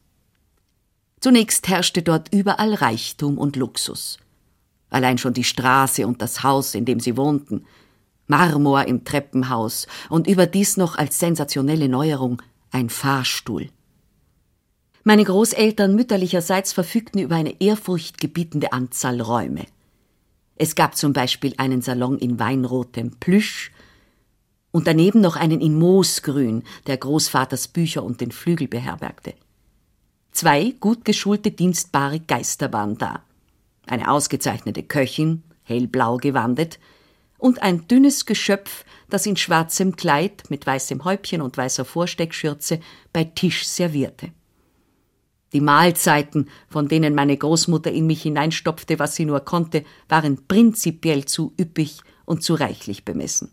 [1.21, 4.19] Zunächst herrschte dort überall Reichtum und Luxus.
[4.91, 7.65] Allein schon die Straße und das Haus, in dem sie wohnten,
[8.27, 13.69] Marmor im Treppenhaus und überdies noch als sensationelle Neuerung ein Fahrstuhl.
[15.05, 19.67] Meine Großeltern mütterlicherseits verfügten über eine ehrfurchtgebietende Anzahl Räume.
[20.57, 23.73] Es gab zum Beispiel einen Salon in weinrotem Plüsch
[24.71, 29.35] und daneben noch einen in Moosgrün, der Großvaters Bücher und den Flügel beherbergte.
[30.31, 33.23] Zwei gut geschulte, dienstbare Geister waren da.
[33.87, 36.79] Eine ausgezeichnete Köchin, hellblau gewandet,
[37.39, 42.81] und ein dünnes Geschöpf, das in schwarzem Kleid mit weißem Häubchen und weißer Vorsteckschürze
[43.13, 44.33] bei Tisch servierte.
[45.53, 51.27] Die Mahlzeiten, von denen meine Großmutter in mich hineinstopfte, was sie nur konnte, waren prinzipiell
[51.27, 53.53] zu üppig und zu reichlich bemessen.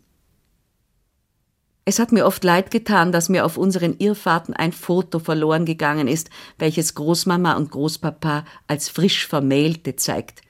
[1.84, 6.08] Es hat mir oft leid getan, dass mir auf unseren Irrfahrten ein Foto verloren gegangen
[6.08, 10.42] ist, welches Großmama und Großpapa als frisch Vermählte zeigt.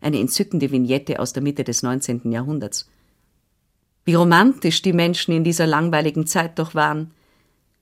[0.00, 2.30] Eine entzückende Vignette aus der Mitte des 19.
[2.30, 2.88] Jahrhunderts.
[4.04, 7.12] Wie romantisch die Menschen in dieser langweiligen Zeit doch waren.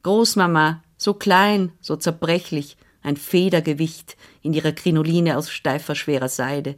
[0.02, 6.76] Großmama, so klein, so zerbrechlich, ein Federgewicht in ihrer Krinoline aus steifer, schwerer Seide.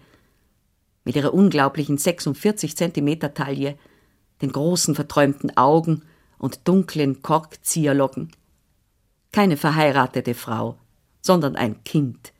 [1.05, 3.79] Mit ihrer unglaublichen 46 Zentimeter Taille,
[4.41, 6.03] den großen, verträumten Augen
[6.39, 8.33] und dunklen Korkzieherlocken.
[9.33, 10.79] Keine verheiratete Frau,
[11.21, 12.34] sondern ein Kind.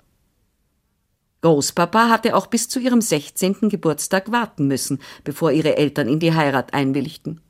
[1.45, 3.69] Großpapa hatte auch bis zu ihrem 16.
[3.69, 7.43] Geburtstag warten müssen, bevor ihre Eltern in die Heirat einwilligten.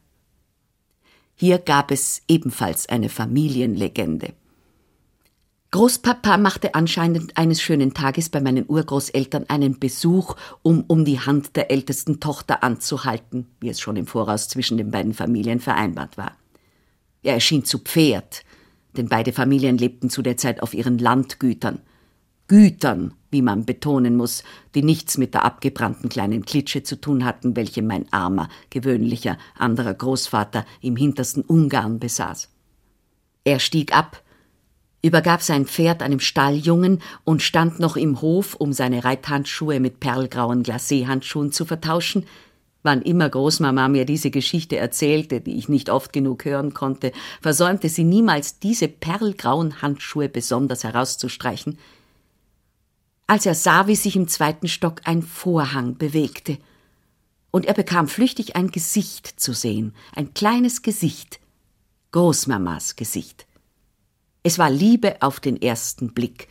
[1.36, 4.32] Hier gab es ebenfalls eine Familienlegende.
[5.70, 11.54] Großpapa machte anscheinend eines schönen Tages bei meinen Urgroßeltern einen Besuch, um um die Hand
[11.54, 16.36] der ältesten Tochter anzuhalten, wie es schon im Voraus zwischen den beiden Familien vereinbart war.
[17.22, 18.42] Er erschien zu Pferd,
[18.96, 21.80] denn beide Familien lebten zu der Zeit auf ihren Landgütern.
[22.48, 24.44] Gütern, wie man betonen muss,
[24.74, 29.92] die nichts mit der abgebrannten kleinen Klitsche zu tun hatten, welche mein armer, gewöhnlicher, anderer
[29.92, 32.48] Großvater im hintersten Ungarn besaß.
[33.44, 34.22] Er stieg ab,
[35.02, 40.62] übergab sein Pferd einem Stalljungen und stand noch im Hof, um seine Reithandschuhe mit perlgrauen
[40.62, 42.24] Glacéhandschuhen zu vertauschen,
[42.86, 47.88] Wann immer Großmama mir diese Geschichte erzählte, die ich nicht oft genug hören konnte, versäumte
[47.88, 51.78] sie niemals, diese perlgrauen Handschuhe besonders herauszustreichen.
[53.26, 56.58] Als er sah, wie sich im zweiten Stock ein Vorhang bewegte
[57.50, 61.40] und er bekam flüchtig ein Gesicht zu sehen, ein kleines Gesicht,
[62.12, 63.46] Großmamas Gesicht.
[64.42, 66.48] Es war Liebe auf den ersten Blick,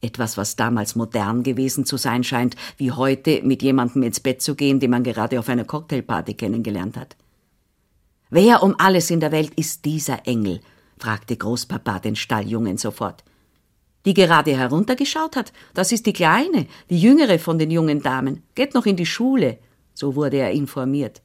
[0.00, 4.54] etwas, was damals modern gewesen zu sein scheint, wie heute mit jemandem ins Bett zu
[4.54, 7.16] gehen, den man gerade auf einer Cocktailparty kennengelernt hat.
[8.30, 10.60] Wer um alles in der Welt ist dieser Engel?
[10.98, 13.22] fragte Großpapa den Stalljungen sofort.
[14.04, 18.74] Die gerade heruntergeschaut hat, das ist die Kleine, die jüngere von den jungen Damen, geht
[18.74, 19.58] noch in die Schule,
[19.94, 21.22] so wurde er informiert.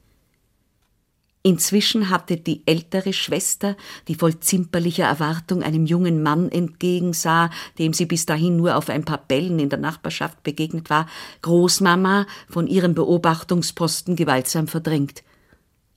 [1.42, 8.06] Inzwischen hatte die ältere Schwester, die voll zimperlicher Erwartung einem jungen Mann entgegensah, dem sie
[8.06, 11.06] bis dahin nur auf ein paar Bällen in der Nachbarschaft begegnet war,
[11.42, 15.22] Großmama von ihrem Beobachtungsposten gewaltsam verdrängt.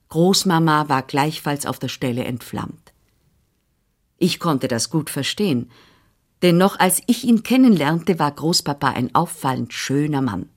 [0.08, 2.92] Großmama war gleichfalls auf der Stelle entflammt.
[4.18, 5.70] Ich konnte das gut verstehen,
[6.42, 10.48] denn noch als ich ihn kennenlernte, war Großpapa ein auffallend schöner Mann,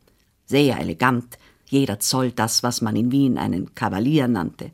[0.45, 4.71] sehr elegant, jeder Zoll das, was man in Wien einen Kavalier nannte.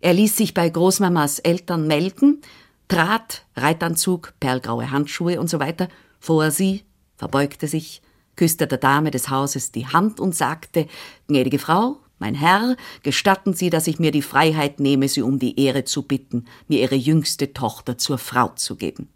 [0.00, 2.40] Er ließ sich bei Großmamas Eltern melden,
[2.88, 5.88] trat, Reitanzug, perlgraue Handschuhe und so weiter,
[6.18, 6.82] vor sie,
[7.16, 8.02] verbeugte sich,
[8.36, 10.88] küsste der Dame des Hauses die Hand und sagte,
[11.28, 15.58] gnädige Frau, mein Herr, gestatten Sie, dass ich mir die Freiheit nehme, Sie um die
[15.58, 19.08] Ehre zu bitten, mir Ihre jüngste Tochter zur Frau zu geben.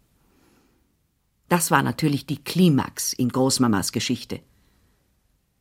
[1.49, 4.41] Das war natürlich die Klimax in Großmamas Geschichte.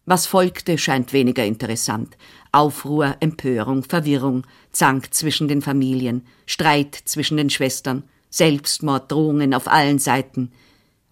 [0.04, 2.16] Was folgte, scheint weniger interessant.
[2.52, 10.52] Aufruhr, Empörung, Verwirrung, Zank zwischen den Familien, Streit zwischen den Schwestern, Selbstmorddrohungen auf allen Seiten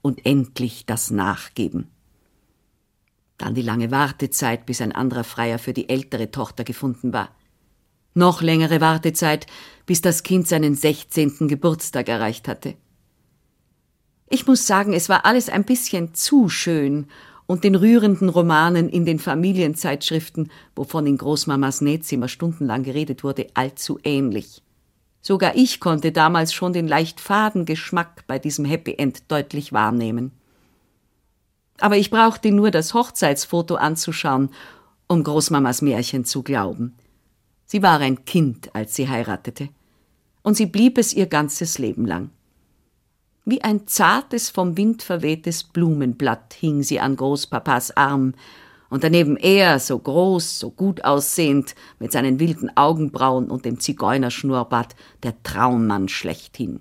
[0.00, 1.90] und endlich das Nachgeben.
[3.36, 7.34] Dann die lange Wartezeit, bis ein anderer Freier für die ältere Tochter gefunden war.
[8.14, 9.48] Noch längere Wartezeit,
[9.86, 12.76] bis das Kind seinen sechzehnten Geburtstag erreicht hatte.
[14.34, 17.06] Ich muss sagen, es war alles ein bisschen zu schön
[17.46, 24.00] und den rührenden Romanen in den Familienzeitschriften, wovon in Großmamas Nähzimmer stundenlang geredet wurde, allzu
[24.02, 24.60] ähnlich.
[25.20, 30.32] Sogar ich konnte damals schon den leicht faden Geschmack bei diesem Happy End deutlich wahrnehmen.
[31.78, 34.48] Aber ich brauchte nur das Hochzeitsfoto anzuschauen,
[35.06, 36.96] um Großmamas Märchen zu glauben.
[37.66, 39.68] Sie war ein Kind, als sie heiratete.
[40.42, 42.30] Und sie blieb es ihr ganzes Leben lang.
[43.44, 48.34] Wie ein zartes, vom Wind verwehtes Blumenblatt hing sie an Großpapas Arm,
[48.90, 54.94] und daneben er, so groß, so gut aussehend, mit seinen wilden Augenbrauen und dem Zigeunerschnurrbart,
[55.24, 56.80] der Traummann schlechthin.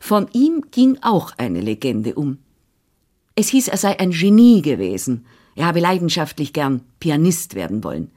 [0.00, 2.38] Von ihm ging auch eine Legende um.
[3.36, 8.10] Es hieß, er sei ein Genie gewesen, er habe leidenschaftlich gern Pianist werden wollen.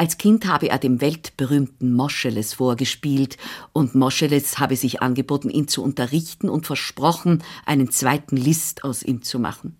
[0.00, 3.36] Als Kind habe er dem weltberühmten Moscheles vorgespielt,
[3.74, 9.20] und Moscheles habe sich angeboten, ihn zu unterrichten und versprochen, einen zweiten List aus ihm
[9.20, 9.76] zu machen.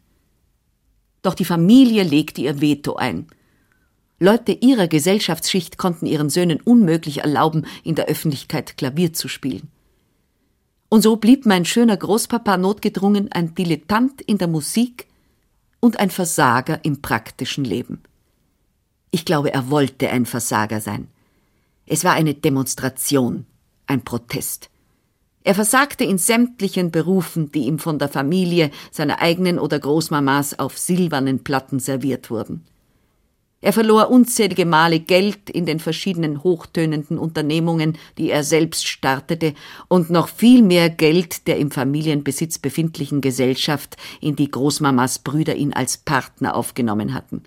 [1.22, 3.28] Doch die Familie legte ihr Veto ein.
[4.18, 9.70] Leute ihrer Gesellschaftsschicht konnten ihren Söhnen unmöglich erlauben, in der Öffentlichkeit Klavier zu spielen.
[10.90, 15.06] Und so blieb mein schöner Großpapa notgedrungen ein Dilettant in der Musik
[15.80, 18.02] und ein Versager im praktischen Leben.
[19.11, 21.09] Ich glaube, er wollte ein Versager sein.
[21.87, 23.46] Es war eine Demonstration,
[23.87, 24.70] ein Protest.
[25.42, 30.79] Er versagte in sämtlichen Berufen, die ihm von der Familie, seiner eigenen oder Großmamas auf
[30.79, 32.64] silbernen Platten serviert wurden.
[33.62, 39.55] Er verlor unzählige Male Geld in den verschiedenen hochtönenden Unternehmungen, die er selbst startete,
[39.88, 45.75] und noch viel mehr Geld der im Familienbesitz befindlichen Gesellschaft, in die Großmamas Brüder ihn
[45.75, 47.42] als Partner aufgenommen hatten.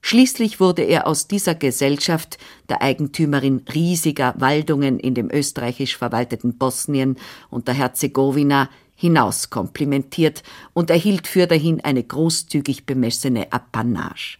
[0.00, 7.16] Schließlich wurde er aus dieser Gesellschaft, der Eigentümerin riesiger Waldungen in dem österreichisch verwalteten Bosnien
[7.50, 8.68] und der Herzegowina,
[9.00, 14.38] hinauskomplimentiert und erhielt fürderhin eine großzügig bemessene Apanage.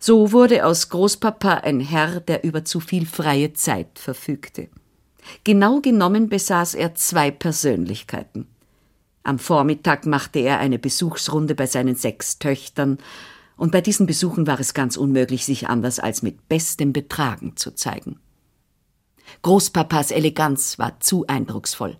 [0.00, 4.68] So wurde aus Großpapa ein Herr, der über zu viel freie Zeit verfügte.
[5.44, 8.48] Genau genommen besaß er zwei Persönlichkeiten.
[9.22, 12.98] Am Vormittag machte er eine Besuchsrunde bei seinen sechs Töchtern,
[13.60, 17.72] und bei diesen Besuchen war es ganz unmöglich, sich anders als mit bestem Betragen zu
[17.74, 18.18] zeigen.
[19.42, 21.98] Großpapas Eleganz war zu eindrucksvoll.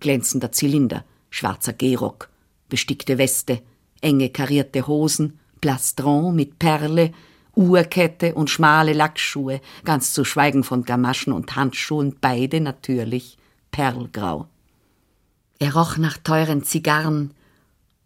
[0.00, 2.30] Glänzender Zylinder, schwarzer Gehrock,
[2.70, 3.60] bestickte Weste,
[4.00, 7.12] enge karierte Hosen, Plastron mit Perle,
[7.54, 13.36] Uhrkette und schmale Lackschuhe, ganz zu schweigen von Gamaschen und Handschuhen, beide natürlich
[13.70, 14.48] perlgrau.
[15.58, 17.34] Er roch nach teuren Zigarren,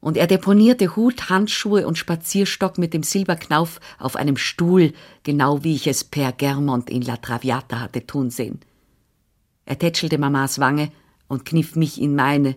[0.00, 4.92] und er deponierte Hut, Handschuhe und Spazierstock mit dem Silberknauf auf einem Stuhl,
[5.22, 8.60] genau wie ich es per Germont in La Traviata hatte tun sehen.
[9.66, 10.90] Er tätschelte Mamas Wange
[11.28, 12.56] und kniff mich in meine,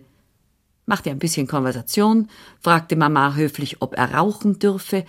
[0.86, 2.28] machte ein bisschen Konversation,
[2.60, 5.04] fragte Mama höflich, ob er rauchen dürfe,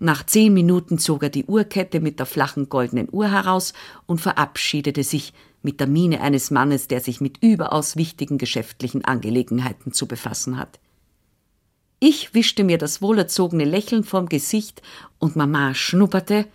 [0.00, 3.72] Nach zehn Minuten zog er die Uhrkette mit der flachen goldenen Uhr heraus
[4.06, 5.32] und verabschiedete sich
[5.62, 10.78] mit der Miene eines Mannes, der sich mit überaus wichtigen geschäftlichen Angelegenheiten zu befassen hat.
[12.00, 14.82] Ich wischte mir das wohlerzogene Lächeln vom Gesicht
[15.18, 16.46] und Mama schnupperte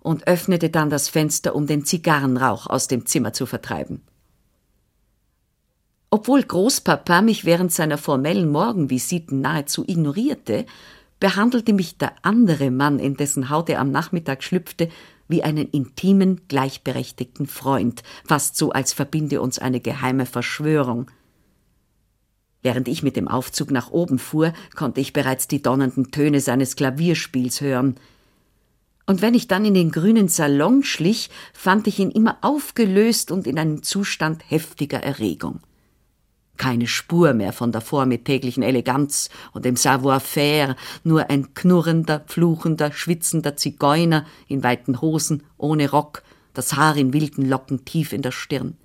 [0.00, 4.02] und öffnete dann das Fenster, um den Zigarrenrauch aus dem Zimmer zu vertreiben.
[6.10, 10.64] Obwohl Großpapa mich während seiner formellen Morgenvisiten nahezu ignorierte,
[11.20, 14.88] behandelte mich der andere Mann, in dessen Haut er am Nachmittag schlüpfte,
[15.28, 21.10] wie einen intimen, gleichberechtigten Freund, fast so, als verbinde uns eine geheime Verschwörung.
[22.62, 26.76] Während ich mit dem Aufzug nach oben fuhr, konnte ich bereits die donnernden Töne seines
[26.76, 27.96] Klavierspiels hören.
[29.06, 33.46] Und wenn ich dann in den grünen Salon schlich, fand ich ihn immer aufgelöst und
[33.46, 35.60] in einem Zustand heftiger Erregung
[36.58, 43.56] keine Spur mehr von der vormittäglichen Eleganz und dem Savoir-faire, nur ein knurrender, fluchender, schwitzender
[43.56, 48.76] Zigeuner in weiten Hosen, ohne Rock, das Haar in wilden Locken tief in der Stirn.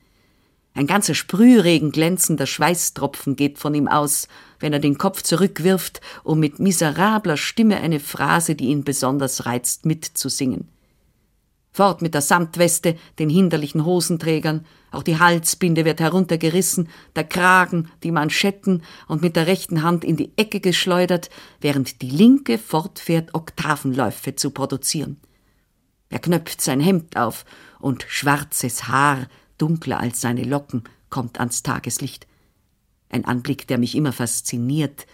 [0.76, 4.28] Ein ganzer Sprühregen glänzender Schweißtropfen geht von ihm aus,
[4.60, 9.86] wenn er den Kopf zurückwirft, um mit miserabler Stimme eine Phrase, die ihn besonders reizt,
[9.86, 10.70] mitzusingen.
[11.72, 18.12] Fort mit der Samtweste, den hinderlichen Hosenträgern, auch die Halsbinde wird heruntergerissen, der Kragen, die
[18.12, 24.36] Manschetten und mit der rechten Hand in die Ecke geschleudert, während die linke fortfährt, Oktavenläufe
[24.36, 25.20] zu produzieren.
[26.10, 27.44] Er knöpft sein Hemd auf
[27.80, 32.28] und schwarzes Haar, dunkler als seine Locken, kommt ans Tageslicht.
[33.10, 35.06] Ein Anblick, der mich immer fasziniert,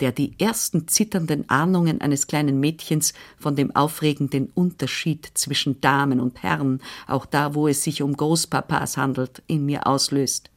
[0.00, 6.42] der die ersten zitternden Ahnungen eines kleinen Mädchens von dem aufregenden Unterschied zwischen Damen und
[6.42, 10.50] Herren, auch da, wo es sich um Großpapas handelt, in mir auslöst.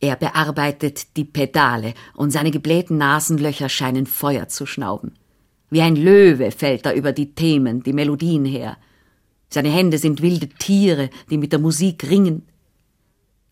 [0.00, 5.14] Er bearbeitet die Pedale, und seine geblähten Nasenlöcher scheinen Feuer zu schnauben.
[5.70, 8.76] Wie ein Löwe fällt er über die Themen, die Melodien her.
[9.50, 12.46] Seine Hände sind wilde Tiere, die mit der Musik ringen.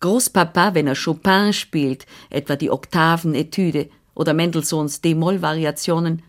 [0.01, 6.23] Großpapa, wenn er Chopin spielt, etwa die Oktavenetüde, oder Mendelssohns D-Moll-Variationen.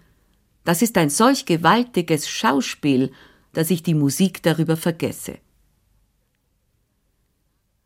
[0.66, 3.12] Das ist ein solch gewaltiges Schauspiel,
[3.54, 5.40] dass ich die Musik darüber vergesse.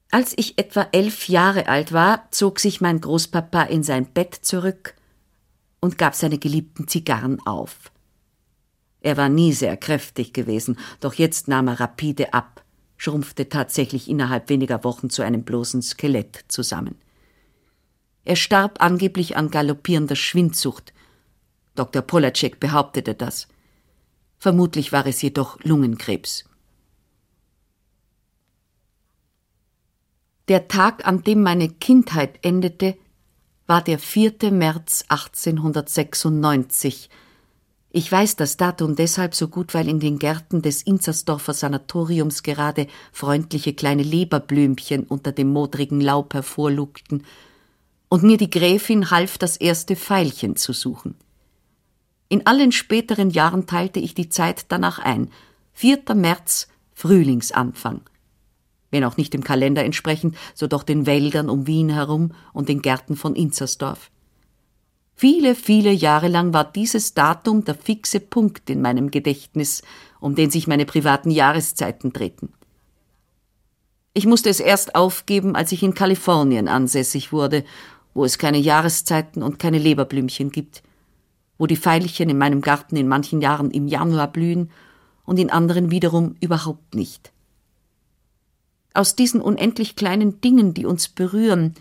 [0.10, 4.96] Als ich etwa elf Jahre alt war, zog sich mein Großpapa in sein Bett zurück
[5.80, 7.91] und gab seine geliebten Zigarren auf.
[9.02, 12.64] Er war nie sehr kräftig gewesen, doch jetzt nahm er rapide ab,
[12.98, 16.96] schrumpfte tatsächlich innerhalb weniger Wochen zu einem bloßen Skelett zusammen.
[18.24, 20.94] Er starb angeblich an galoppierender Schwindsucht.
[21.74, 22.04] Dr.
[22.04, 23.48] Polacek behauptete das.
[24.38, 26.46] Vermutlich war es jedoch Lungenkrebs.
[30.48, 32.98] Der Tag, an dem meine Kindheit endete,
[33.66, 34.52] war der 4.
[34.52, 37.10] März 1896.
[37.94, 42.88] Ich weiß das Datum deshalb so gut, weil in den Gärten des Inzersdorfer Sanatoriums gerade
[43.12, 47.26] freundliche kleine Leberblümchen unter dem modrigen Laub hervorlugten
[48.08, 51.16] und mir die Gräfin half, das erste Pfeilchen zu suchen.
[52.30, 55.30] In allen späteren Jahren teilte ich die Zeit danach ein.
[55.74, 56.04] 4.
[56.16, 58.02] März, Frühlingsanfang.
[58.90, 62.82] Wenn auch nicht dem Kalender entsprechend, so doch den Wäldern um Wien herum und den
[62.82, 64.12] Gärten von Inzersdorf.
[65.22, 69.84] Viele, viele Jahre lang war dieses Datum der fixe Punkt in meinem Gedächtnis,
[70.20, 72.54] um den sich meine privaten Jahreszeiten drehten.
[74.16, 77.64] Ich musste es erst aufgeben, als ich in Kalifornien ansässig wurde
[78.14, 80.84] wo es keine Jahreszeiten und keine Leberblümchen gibt,
[81.58, 84.70] wo die Veilchen in meinem Garten in manchen Jahren im Januar blühen
[85.26, 87.32] und in anderen wiederum überhaupt nicht.
[88.94, 91.76] Aus diesen unendlich kleinen Dingen, die uns berühren,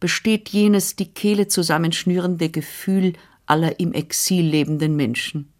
[0.00, 3.14] besteht jenes die Kehle zusammenschnürende Gefühl
[3.46, 5.52] aller im Exil lebenden Menschen.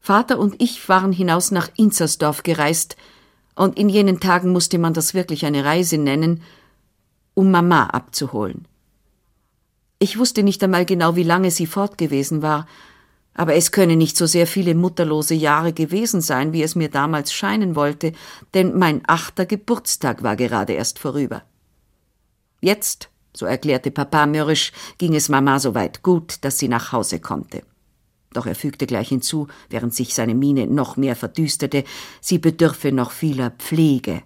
[0.00, 2.96] Vater und ich waren hinaus nach Inzersdorf gereist,
[3.56, 6.42] und in jenen Tagen musste man das wirklich eine Reise nennen,
[7.32, 8.68] um Mama abzuholen.
[9.98, 12.66] Ich wusste nicht einmal genau, wie lange sie fort gewesen war,
[13.36, 17.32] aber es könne nicht so sehr viele mutterlose Jahre gewesen sein, wie es mir damals
[17.32, 18.12] scheinen wollte,
[18.54, 21.42] denn mein achter Geburtstag war gerade erst vorüber.
[22.62, 27.20] Jetzt, so erklärte Papa mürrisch, ging es Mama so weit gut, dass sie nach Hause
[27.20, 27.62] konnte.
[28.32, 31.84] Doch er fügte gleich hinzu, während sich seine Miene noch mehr verdüsterte,
[32.20, 34.22] sie bedürfe noch vieler Pflege.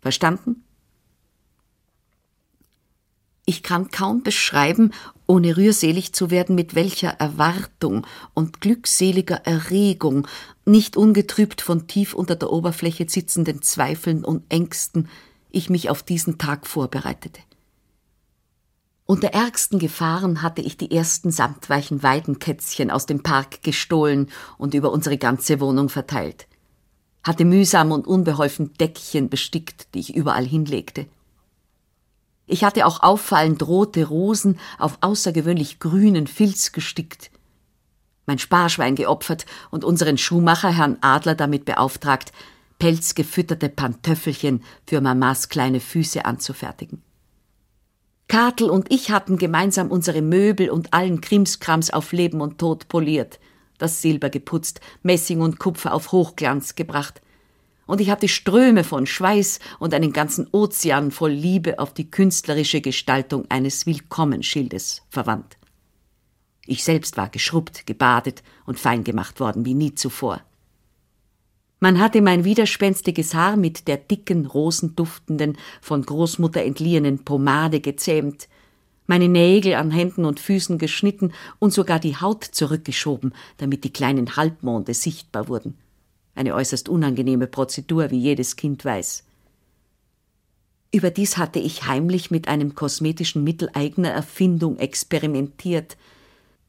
[0.00, 0.64] Verstanden?
[3.46, 4.92] Ich kann kaum beschreiben,
[5.26, 10.26] ohne rührselig zu werden, mit welcher Erwartung und glückseliger Erregung,
[10.64, 15.08] nicht ungetrübt von tief unter der Oberfläche sitzenden Zweifeln und Ängsten,
[15.50, 17.40] ich mich auf diesen Tag vorbereitete.
[19.06, 24.92] Unter ärgsten Gefahren hatte ich die ersten samtweichen Weidenkätzchen aus dem Park gestohlen und über
[24.92, 26.46] unsere ganze Wohnung verteilt.
[27.22, 31.06] Hatte mühsam und unbeholfen Deckchen bestickt, die ich überall hinlegte.
[32.46, 37.30] Ich hatte auch auffallend rote Rosen auf außergewöhnlich grünen Filz gestickt,
[38.26, 42.32] mein Sparschwein geopfert und unseren Schuhmacher Herrn Adler damit beauftragt,
[42.78, 47.02] pelzgefütterte Pantöffelchen für Mamas kleine Füße anzufertigen.
[48.28, 53.38] Kartel und ich hatten gemeinsam unsere Möbel und allen Krimskrams auf Leben und Tod poliert,
[53.78, 57.20] das Silber geputzt, Messing und Kupfer auf Hochglanz gebracht.
[57.86, 62.80] Und ich hatte Ströme von Schweiß und einen ganzen Ozean voll Liebe auf die künstlerische
[62.80, 65.58] Gestaltung eines Willkommenschildes verwandt.
[66.66, 70.40] Ich selbst war geschrubbt, gebadet und fein gemacht worden wie nie zuvor.
[71.80, 78.48] Man hatte mein widerspenstiges Haar mit der dicken, rosenduftenden, von Großmutter entliehenen Pomade gezähmt,
[79.06, 84.36] meine Nägel an Händen und Füßen geschnitten und sogar die Haut zurückgeschoben, damit die kleinen
[84.36, 85.76] Halbmonde sichtbar wurden.
[86.34, 89.24] Eine äußerst unangenehme Prozedur, wie jedes Kind weiß.
[90.92, 95.96] Überdies hatte ich heimlich mit einem kosmetischen Mittel eigener Erfindung experimentiert–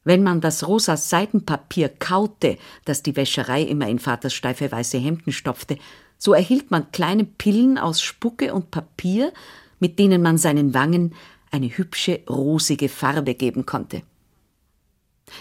[0.06, 5.32] wenn man das rosa Seidenpapier kaute, das die Wäscherei immer in Vaters steife weiße Hemden
[5.32, 5.78] stopfte,
[6.16, 9.32] so erhielt man kleine Pillen aus Spucke und Papier,
[9.80, 11.12] mit denen man seinen Wangen
[11.50, 14.02] eine hübsche rosige Farbe geben konnte.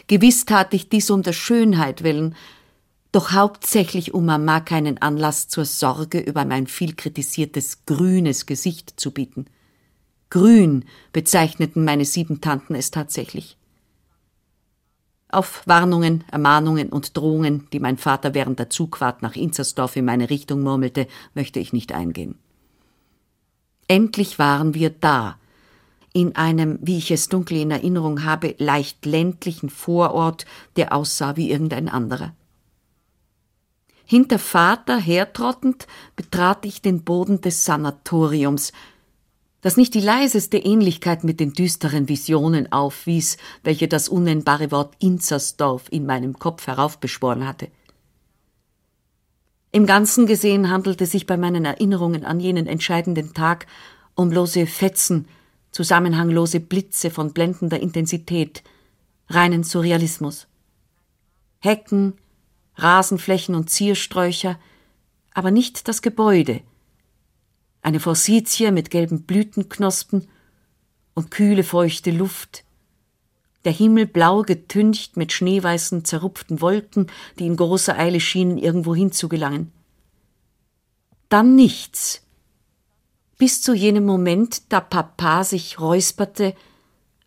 [0.07, 2.35] Gewiss tat ich dies um der Schönheit willen,
[3.15, 9.11] doch hauptsächlich um Mama keinen Anlass zur Sorge über mein viel kritisiertes grünes Gesicht zu
[9.11, 9.45] bieten.
[10.29, 13.55] Grün bezeichneten meine sieben Tanten es tatsächlich.
[15.29, 20.29] Auf Warnungen, Ermahnungen und Drohungen, die mein Vater während der Zugfahrt nach Inzersdorf in meine
[20.29, 22.35] Richtung murmelte, möchte ich nicht eingehen.
[23.87, 25.37] Endlich waren wir da,
[26.11, 30.45] in einem, wie ich es dunkel in Erinnerung habe, leicht ländlichen Vorort,
[30.75, 32.33] der aussah wie irgendein anderer.
[34.05, 38.71] Hinter Vater hertrottend betrat ich den Boden des Sanatoriums,
[39.61, 45.85] das nicht die leiseste Ähnlichkeit mit den düsteren Visionen aufwies, welche das unnennbare Wort Inzersdorf
[45.89, 47.69] in meinem Kopf heraufbeschworen hatte.
[49.71, 53.65] Im Ganzen gesehen handelte sich bei meinen Erinnerungen an jenen entscheidenden Tag
[54.13, 55.27] um lose Fetzen,
[55.71, 58.63] zusammenhanglose Blitze von blendender Intensität,
[59.29, 60.47] reinen Surrealismus.
[61.59, 62.13] Hecken,
[62.75, 64.59] Rasenflächen und Ziersträucher,
[65.33, 66.61] aber nicht das Gebäude–
[67.85, 70.27] eine Forsythie mit gelben Blütenknospen
[71.13, 72.63] und kühle, feuchte Luft.
[73.63, 79.71] Der Himmel blau getüncht mit schneeweißen, zerrupften Wolken, die in großer Eile schienen, irgendwo hinzugelangen.
[81.29, 82.23] Dann nichts.
[83.37, 86.55] Bis zu jenem Moment, da Papa sich räusperte,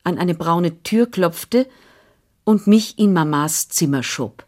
[0.02, 1.68] an eine braune Tür klopfte
[2.42, 4.44] und mich in Mamas Zimmer schob.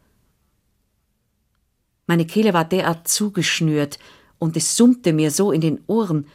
[2.10, 4.00] Meine Kehle war derart zugeschnürt,
[4.40, 6.26] und es summte mir so in den Ohren,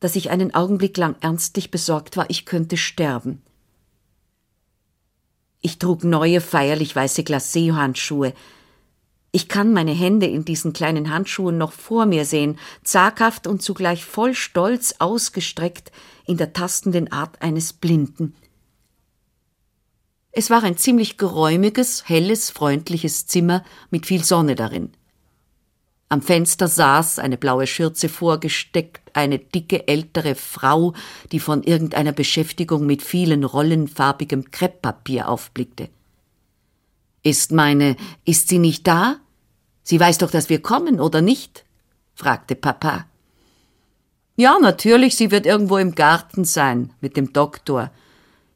[0.00, 3.42] dass ich einen Augenblick lang ernstlich besorgt war, ich könnte sterben.
[5.60, 8.32] Ich trug neue, feierlich weiße Glacé-Handschuhe.
[9.32, 14.06] Ich kann meine Hände in diesen kleinen Handschuhen noch vor mir sehen, zaghaft und zugleich
[14.06, 15.92] voll Stolz ausgestreckt
[16.24, 18.34] in der tastenden Art eines Blinden.
[20.36, 24.90] Es war ein ziemlich geräumiges, helles, freundliches Zimmer mit viel Sonne darin.
[26.08, 30.92] Am Fenster saß, eine blaue Schürze vorgesteckt, eine dicke ältere Frau,
[31.30, 35.88] die von irgendeiner Beschäftigung mit vielen Rollen farbigem Krepppapier aufblickte.
[37.22, 39.16] Ist meine, ist sie nicht da?
[39.84, 41.64] Sie weiß doch, dass wir kommen, oder nicht?
[42.14, 43.06] fragte Papa.
[44.36, 47.92] Ja, natürlich, sie wird irgendwo im Garten sein, mit dem Doktor.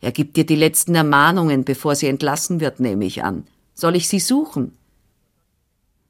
[0.00, 3.46] Er gibt dir die letzten Ermahnungen, bevor sie entlassen wird, nehme ich an.
[3.74, 4.76] Soll ich sie suchen?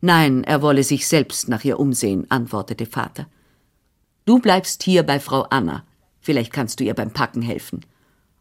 [0.01, 3.27] Nein, er wolle sich selbst nach ihr umsehen, antwortete Vater.
[4.25, 5.85] Du bleibst hier bei Frau Anna.
[6.21, 7.81] Vielleicht kannst du ihr beim Packen helfen.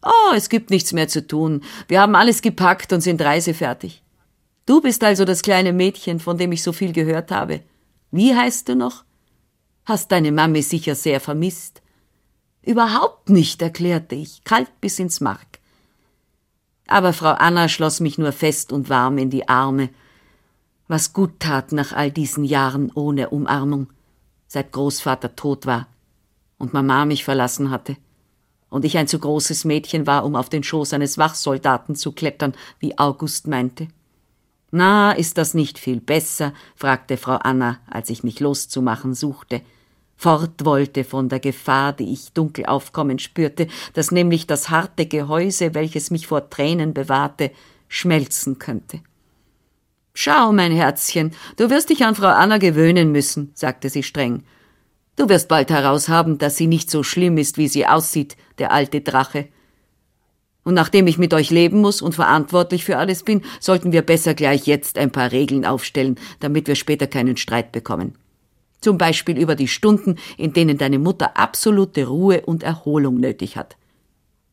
[0.04, 1.64] Oh, es gibt nichts mehr zu tun.
[1.88, 4.04] Wir haben alles gepackt und sind reisefertig.
[4.66, 7.62] Du bist also das kleine Mädchen, von dem ich so viel gehört habe.
[8.12, 9.06] Wie heißt du noch?
[9.86, 11.82] Hast deine Mami sicher sehr vermisst.
[12.68, 15.60] Überhaupt nicht, erklärte ich, kalt bis ins Mark.
[16.88, 19.90] Aber Frau Anna schloss mich nur fest und warm in die Arme
[20.88, 23.88] was gut tat nach all diesen Jahren ohne Umarmung,
[24.48, 25.88] seit Großvater tot war
[26.58, 27.98] und Mama mich verlassen hatte
[28.70, 32.54] und ich ein zu großes Mädchen war, um auf den Schoß eines Wachsoldaten zu klettern,
[32.80, 33.88] wie August meinte.
[34.72, 36.54] Na, ist das nicht viel besser?
[36.76, 39.62] fragte Frau Anna, als ich mich loszumachen suchte.
[40.18, 45.74] Fort wollte von der Gefahr, die ich dunkel aufkommen spürte, dass nämlich das harte Gehäuse,
[45.74, 47.52] welches mich vor Tränen bewahrte,
[47.88, 49.00] schmelzen könnte.
[50.14, 54.44] Schau, mein Herzchen, du wirst dich an Frau Anna gewöhnen müssen, sagte sie streng.
[55.16, 59.02] Du wirst bald heraushaben, dass sie nicht so schlimm ist, wie sie aussieht, der alte
[59.02, 59.48] Drache.
[60.64, 64.34] Und nachdem ich mit euch leben muss und verantwortlich für alles bin, sollten wir besser
[64.34, 68.18] gleich jetzt ein paar Regeln aufstellen, damit wir später keinen Streit bekommen.
[68.82, 73.78] Zum Beispiel über die Stunden, in denen deine Mutter absolute Ruhe und Erholung nötig hat.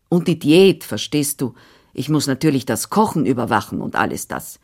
[0.09, 1.55] Und die Diät, verstehst du?
[1.93, 4.59] Ich muss natürlich das Kochen überwachen und alles das.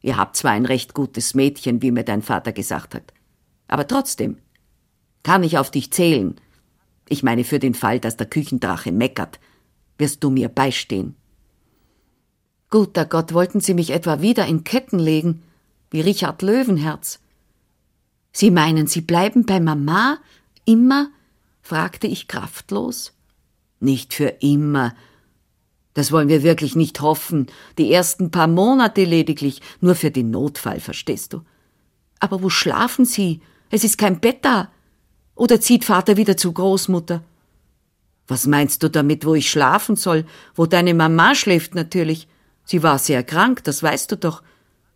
[0.00, 3.12] Ihr habt zwar ein recht gutes Mädchen, wie mir dein Vater gesagt hat.
[3.66, 4.38] Aber trotzdem.
[5.22, 6.36] Kann ich auf dich zählen?
[7.08, 9.40] Ich meine für den Fall, dass der Küchendrache meckert
[9.98, 11.16] wirst du mir beistehen.
[12.70, 15.42] Guter Gott, wollten Sie mich etwa wieder in Ketten legen,
[15.90, 17.20] wie Richard Löwenherz?
[18.38, 20.18] Sie meinen, Sie bleiben bei Mama?
[20.64, 21.10] Immer?
[21.60, 23.12] fragte ich kraftlos.
[23.80, 24.94] Nicht für immer.
[25.92, 27.48] Das wollen wir wirklich nicht hoffen.
[27.78, 31.40] Die ersten paar Monate lediglich, nur für den Notfall, verstehst du?
[32.20, 33.40] Aber wo schlafen Sie?
[33.70, 34.70] Es ist kein Bett da.
[35.34, 37.24] Oder zieht Vater wieder zu Großmutter?
[38.28, 40.24] Was meinst du damit, wo ich schlafen soll?
[40.54, 42.28] Wo deine Mama schläft natürlich.
[42.62, 44.44] Sie war sehr krank, das weißt du doch.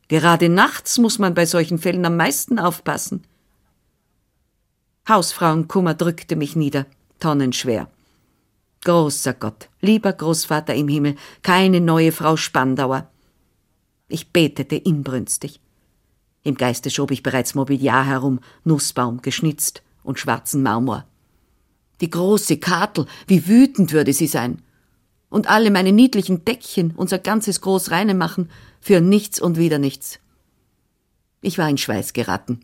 [0.07, 3.24] Gerade nachts muss man bei solchen Fällen am meisten aufpassen.
[5.09, 6.86] Hausfrauenkummer drückte mich nieder,
[7.18, 7.88] tonnenschwer.
[8.84, 13.09] Großer Gott, lieber Großvater im Himmel, keine neue Frau Spandauer.
[14.09, 15.61] Ich betete inbrünstig.
[16.44, 21.07] Im Geiste schob ich bereits Mobiliar herum, Nussbaum, geschnitzt und schwarzen Marmor.
[22.00, 24.61] Die große Kartel, wie wütend würde sie sein.
[25.30, 28.50] Und alle meine niedlichen Deckchen, unser ganzes Großreine machen,
[28.80, 30.18] für nichts und wieder nichts.
[31.40, 32.61] Ich war in Schweiß geraten,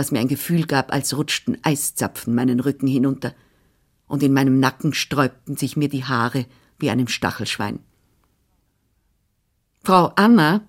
[0.00, 3.34] was mir ein Gefühl gab, als rutschten Eiszapfen meinen Rücken hinunter,
[4.06, 6.46] und in meinem Nacken sträubten sich mir die Haare
[6.78, 7.80] wie einem Stachelschwein.
[9.84, 10.62] Frau Anna,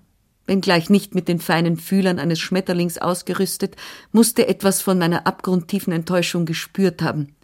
[0.44, 3.74] wenngleich nicht mit den feinen Fühlern eines Schmetterlings ausgerüstet,
[4.12, 7.34] musste etwas von meiner abgrundtiefen Enttäuschung gespürt haben.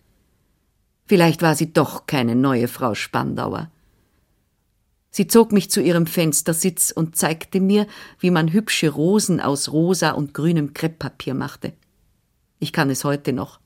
[1.07, 3.71] Vielleicht war sie doch keine neue Frau Spandauer.
[5.19, 7.89] Sie zog mich zu ihrem Fenstersitz und zeigte mir,
[8.21, 11.73] wie man hübsche Rosen aus rosa und grünem Krepppapier machte.
[12.61, 13.59] Ich kann es heute noch.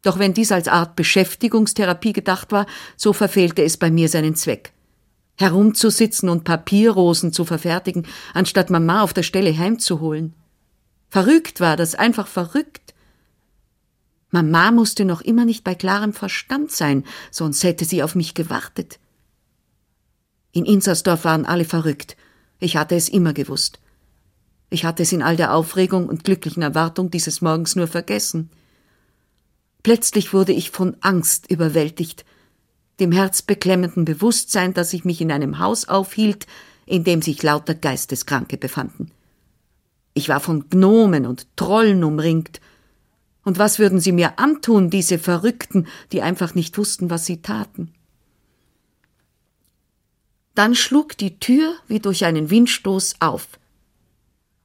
[0.00, 2.64] Doch wenn dies als Art Beschäftigungstherapie gedacht war,
[2.96, 4.72] so verfehlte es bei mir seinen Zweck.
[5.36, 10.32] Herumzusitzen und Papierrosen zu verfertigen, anstatt Mama auf der Stelle heimzuholen.
[11.10, 12.94] Verrückt war das, einfach verrückt.
[14.30, 18.98] Mama musste noch immer nicht bei klarem Verstand sein, sonst hätte sie auf mich gewartet.
[20.52, 22.16] In Insersdorf waren alle verrückt.
[22.58, 23.80] Ich hatte es immer gewusst.
[24.70, 28.50] Ich hatte es in all der Aufregung und glücklichen Erwartung dieses Morgens nur vergessen.
[29.82, 32.24] Plötzlich wurde ich von Angst überwältigt,
[33.00, 36.46] dem herzbeklemmenden Bewusstsein, dass ich mich in einem Haus aufhielt,
[36.86, 39.10] in dem sich lauter Geisteskranke befanden.
[40.14, 42.60] Ich war von Gnomen und Trollen umringt,
[43.44, 47.92] und was würden sie mir antun, diese Verrückten, die einfach nicht wussten, was sie taten?
[50.54, 53.48] Dann schlug die Tür wie durch einen Windstoß auf.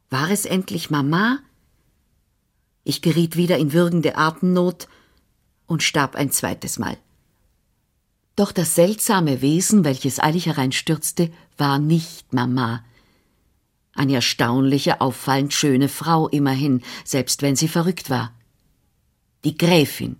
[0.09, 1.39] War es endlich Mama?
[2.83, 4.87] Ich geriet wieder in würgende Atemnot
[5.65, 6.97] und starb ein zweites Mal.
[8.35, 12.83] Doch das seltsame Wesen, welches eilig hereinstürzte, war nicht Mama.
[13.93, 18.31] Eine erstaunliche, auffallend schöne Frau immerhin, selbst wenn sie verrückt war
[19.47, 20.17] die Gräfin.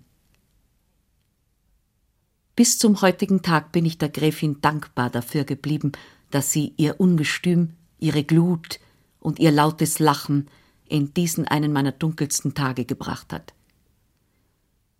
[2.58, 5.92] Bis zum heutigen Tag bin ich der Gräfin dankbar dafür geblieben,
[6.32, 8.80] dass sie ihr Ungestüm, ihre Glut
[9.20, 10.48] und ihr lautes Lachen
[10.88, 13.54] in diesen einen meiner dunkelsten Tage gebracht hat.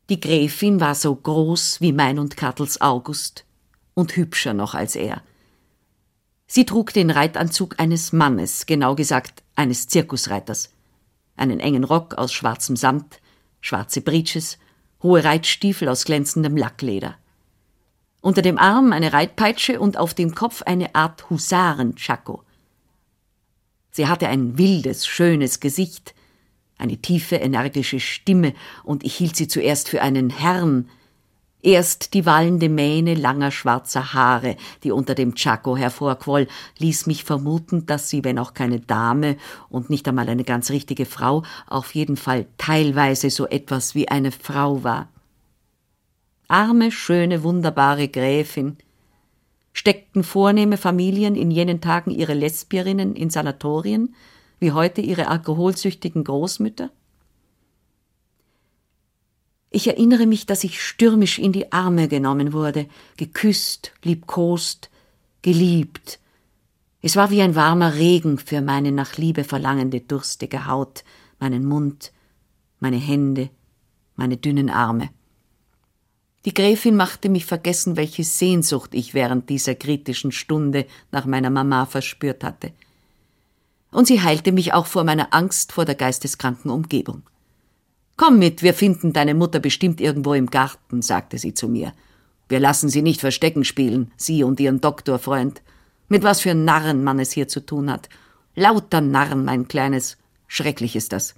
[0.09, 3.45] Die Gräfin war so groß wie mein und Kattels August
[3.95, 5.21] und hübscher noch als er.
[6.47, 10.71] Sie trug den Reitanzug eines Mannes, genau gesagt eines Zirkusreiters,
[11.35, 13.21] einen engen Rock aus schwarzem Samt,
[13.61, 14.59] schwarze Breeches,
[15.03, 17.17] hohe Reitstiefel aus glänzendem Lackleder.
[18.21, 22.43] Unter dem Arm eine Reitpeitsche und auf dem Kopf eine Art Husaren-Tschako.
[23.91, 26.15] Sie hatte ein wildes, schönes Gesicht,
[26.79, 28.55] eine tiefe, energische Stimme,
[28.85, 30.89] und ich hielt sie zuerst für einen Herrn,
[31.61, 36.47] Erst die wallende Mähne langer schwarzer Haare, die unter dem Chaco hervorquoll,
[36.79, 39.37] ließ mich vermuten, dass sie, wenn auch keine Dame
[39.69, 44.31] und nicht einmal eine ganz richtige Frau, auf jeden Fall teilweise so etwas wie eine
[44.31, 45.09] Frau war.
[46.49, 48.79] Arme, schöne, wunderbare Gräfin.
[49.75, 54.15] Steckten vornehme Familien in jenen Tagen ihre Lesbierinnen in Sanatorien,
[54.59, 56.91] wie heute ihre alkoholsüchtigen Großmütter?
[59.71, 62.87] Ich erinnere mich, dass ich stürmisch in die Arme genommen wurde,
[63.19, 64.91] geküsst, liebkost,
[65.43, 66.19] geliebt.
[67.03, 71.05] Es war wie ein warmer Regen für meine nach Liebe verlangende, durstige Haut,
[71.39, 72.11] meinen Mund,
[72.81, 73.51] meine Hände,
[74.17, 75.11] meine dünnen Arme.
[76.49, 81.85] Die Gräfin machte mich vergessen, welche Sehnsucht ich während dieser kritischen Stunde nach meiner Mama
[81.85, 82.73] verspürt hatte.
[83.91, 87.21] Und sie heilte mich auch vor meiner Angst vor der geisteskranken Umgebung.
[88.17, 91.93] Komm mit, wir finden deine Mutter bestimmt irgendwo im Garten, sagte sie zu mir.
[92.49, 95.61] Wir lassen sie nicht Verstecken spielen, sie und ihren Doktorfreund.
[96.09, 98.09] Mit was für Narren man es hier zu tun hat.
[98.55, 100.17] Lauter Narren, mein Kleines.
[100.47, 101.35] Schrecklich ist das.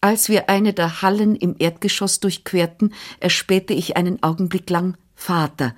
[0.00, 5.74] Als wir eine der Hallen im Erdgeschoss durchquerten, erspähte ich einen Augenblick lang Vater.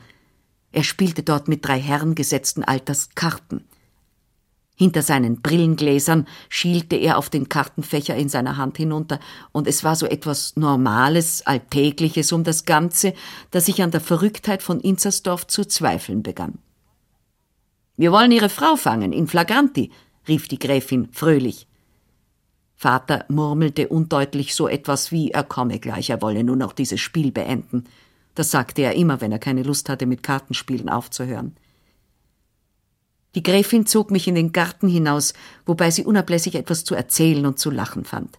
[0.73, 3.65] Er spielte dort mit drei Herren gesetzten Alters Karten.
[4.77, 9.21] Hinter seinen Brillengläsern schielte er auf den Kartenfächer in seiner Hand hinunter,
[9.53, 13.15] und es war so etwas Normales, Alltägliches um das Ganze,
[13.51, 16.59] dass ich an der Verrücktheit von Inzersdorf zu zweifeln begann.
[17.97, 19.91] Wir wollen Ihre Frau fangen, in flagranti,
[20.29, 21.67] rief die Gräfin fröhlich.
[22.81, 27.31] Vater murmelte undeutlich so etwas wie, er komme gleich, er wolle nur noch dieses Spiel
[27.31, 27.85] beenden.
[28.35, 31.55] Das sagte er immer, wenn er keine Lust hatte, mit Kartenspielen aufzuhören.
[33.35, 35.35] Die Gräfin zog mich in den Garten hinaus,
[35.67, 38.39] wobei sie unablässig etwas zu erzählen und zu lachen fand.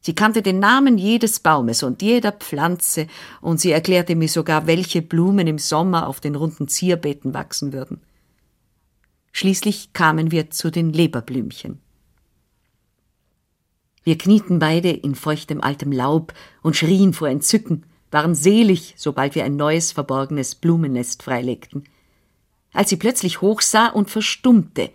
[0.00, 3.06] Sie kannte den Namen jedes Baumes und jeder Pflanze,
[3.40, 8.00] und sie erklärte mir sogar, welche Blumen im Sommer auf den runden Zierbeeten wachsen würden.
[9.30, 11.83] Schließlich kamen wir zu den Leberblümchen.
[14.04, 16.32] Wir knieten beide in feuchtem altem Laub
[16.62, 21.84] und schrien vor Entzücken, waren selig, sobald wir ein neues verborgenes Blumennest freilegten
[22.74, 24.90] als sie plötzlich hochsah und verstummte.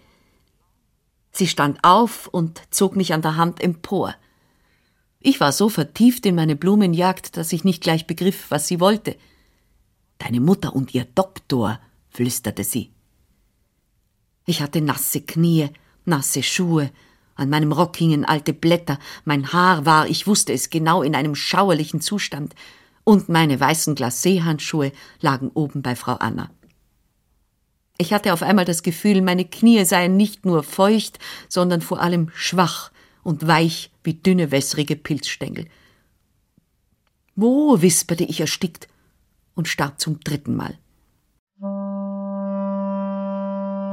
[1.32, 4.14] Sie stand auf und zog mich an der Hand empor.
[5.22, 9.16] Ich war so vertieft in meine Blumenjagd, dass ich nicht gleich begriff, was sie wollte.
[10.18, 11.80] Deine Mutter und ihr Doktor,
[12.10, 12.92] flüsterte sie.
[14.46, 15.70] Ich hatte nasse Knie,
[16.06, 16.92] nasse Schuhe,
[17.40, 21.36] an meinem Rock hingen alte Blätter, mein Haar war, ich wusste es genau, in einem
[21.36, 22.54] schauerlichen Zustand,
[23.04, 26.52] und meine weißen Glacéhandschuhe lagen oben bei Frau Anna.
[27.98, 32.30] Ich hatte auf einmal das Gefühl, meine Knie seien nicht nur feucht, sondern vor allem
[32.34, 32.92] schwach
[33.24, 35.66] und weich wie dünne wässrige Pilzstängel.
[37.36, 37.82] Wo?
[37.82, 38.88] wisperte ich erstickt
[39.56, 40.78] und starb zum dritten Mal.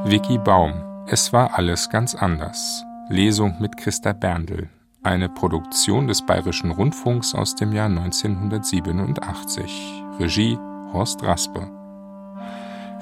[0.09, 0.73] Vicky Baum.
[1.09, 2.85] Es war alles ganz anders.
[3.09, 4.69] Lesung mit Christa Berndl.
[5.05, 10.03] Eine Produktion des Bayerischen Rundfunks aus dem Jahr 1987.
[10.19, 10.59] Regie
[10.93, 11.71] Horst Raspe.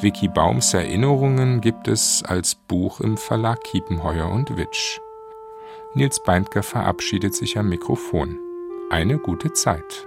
[0.00, 5.00] Vicky Baums Erinnerungen gibt es als Buch im Verlag Kiepenheuer und Witsch.
[5.94, 8.38] Nils Beindker verabschiedet sich am Mikrofon.
[8.90, 10.06] Eine gute Zeit.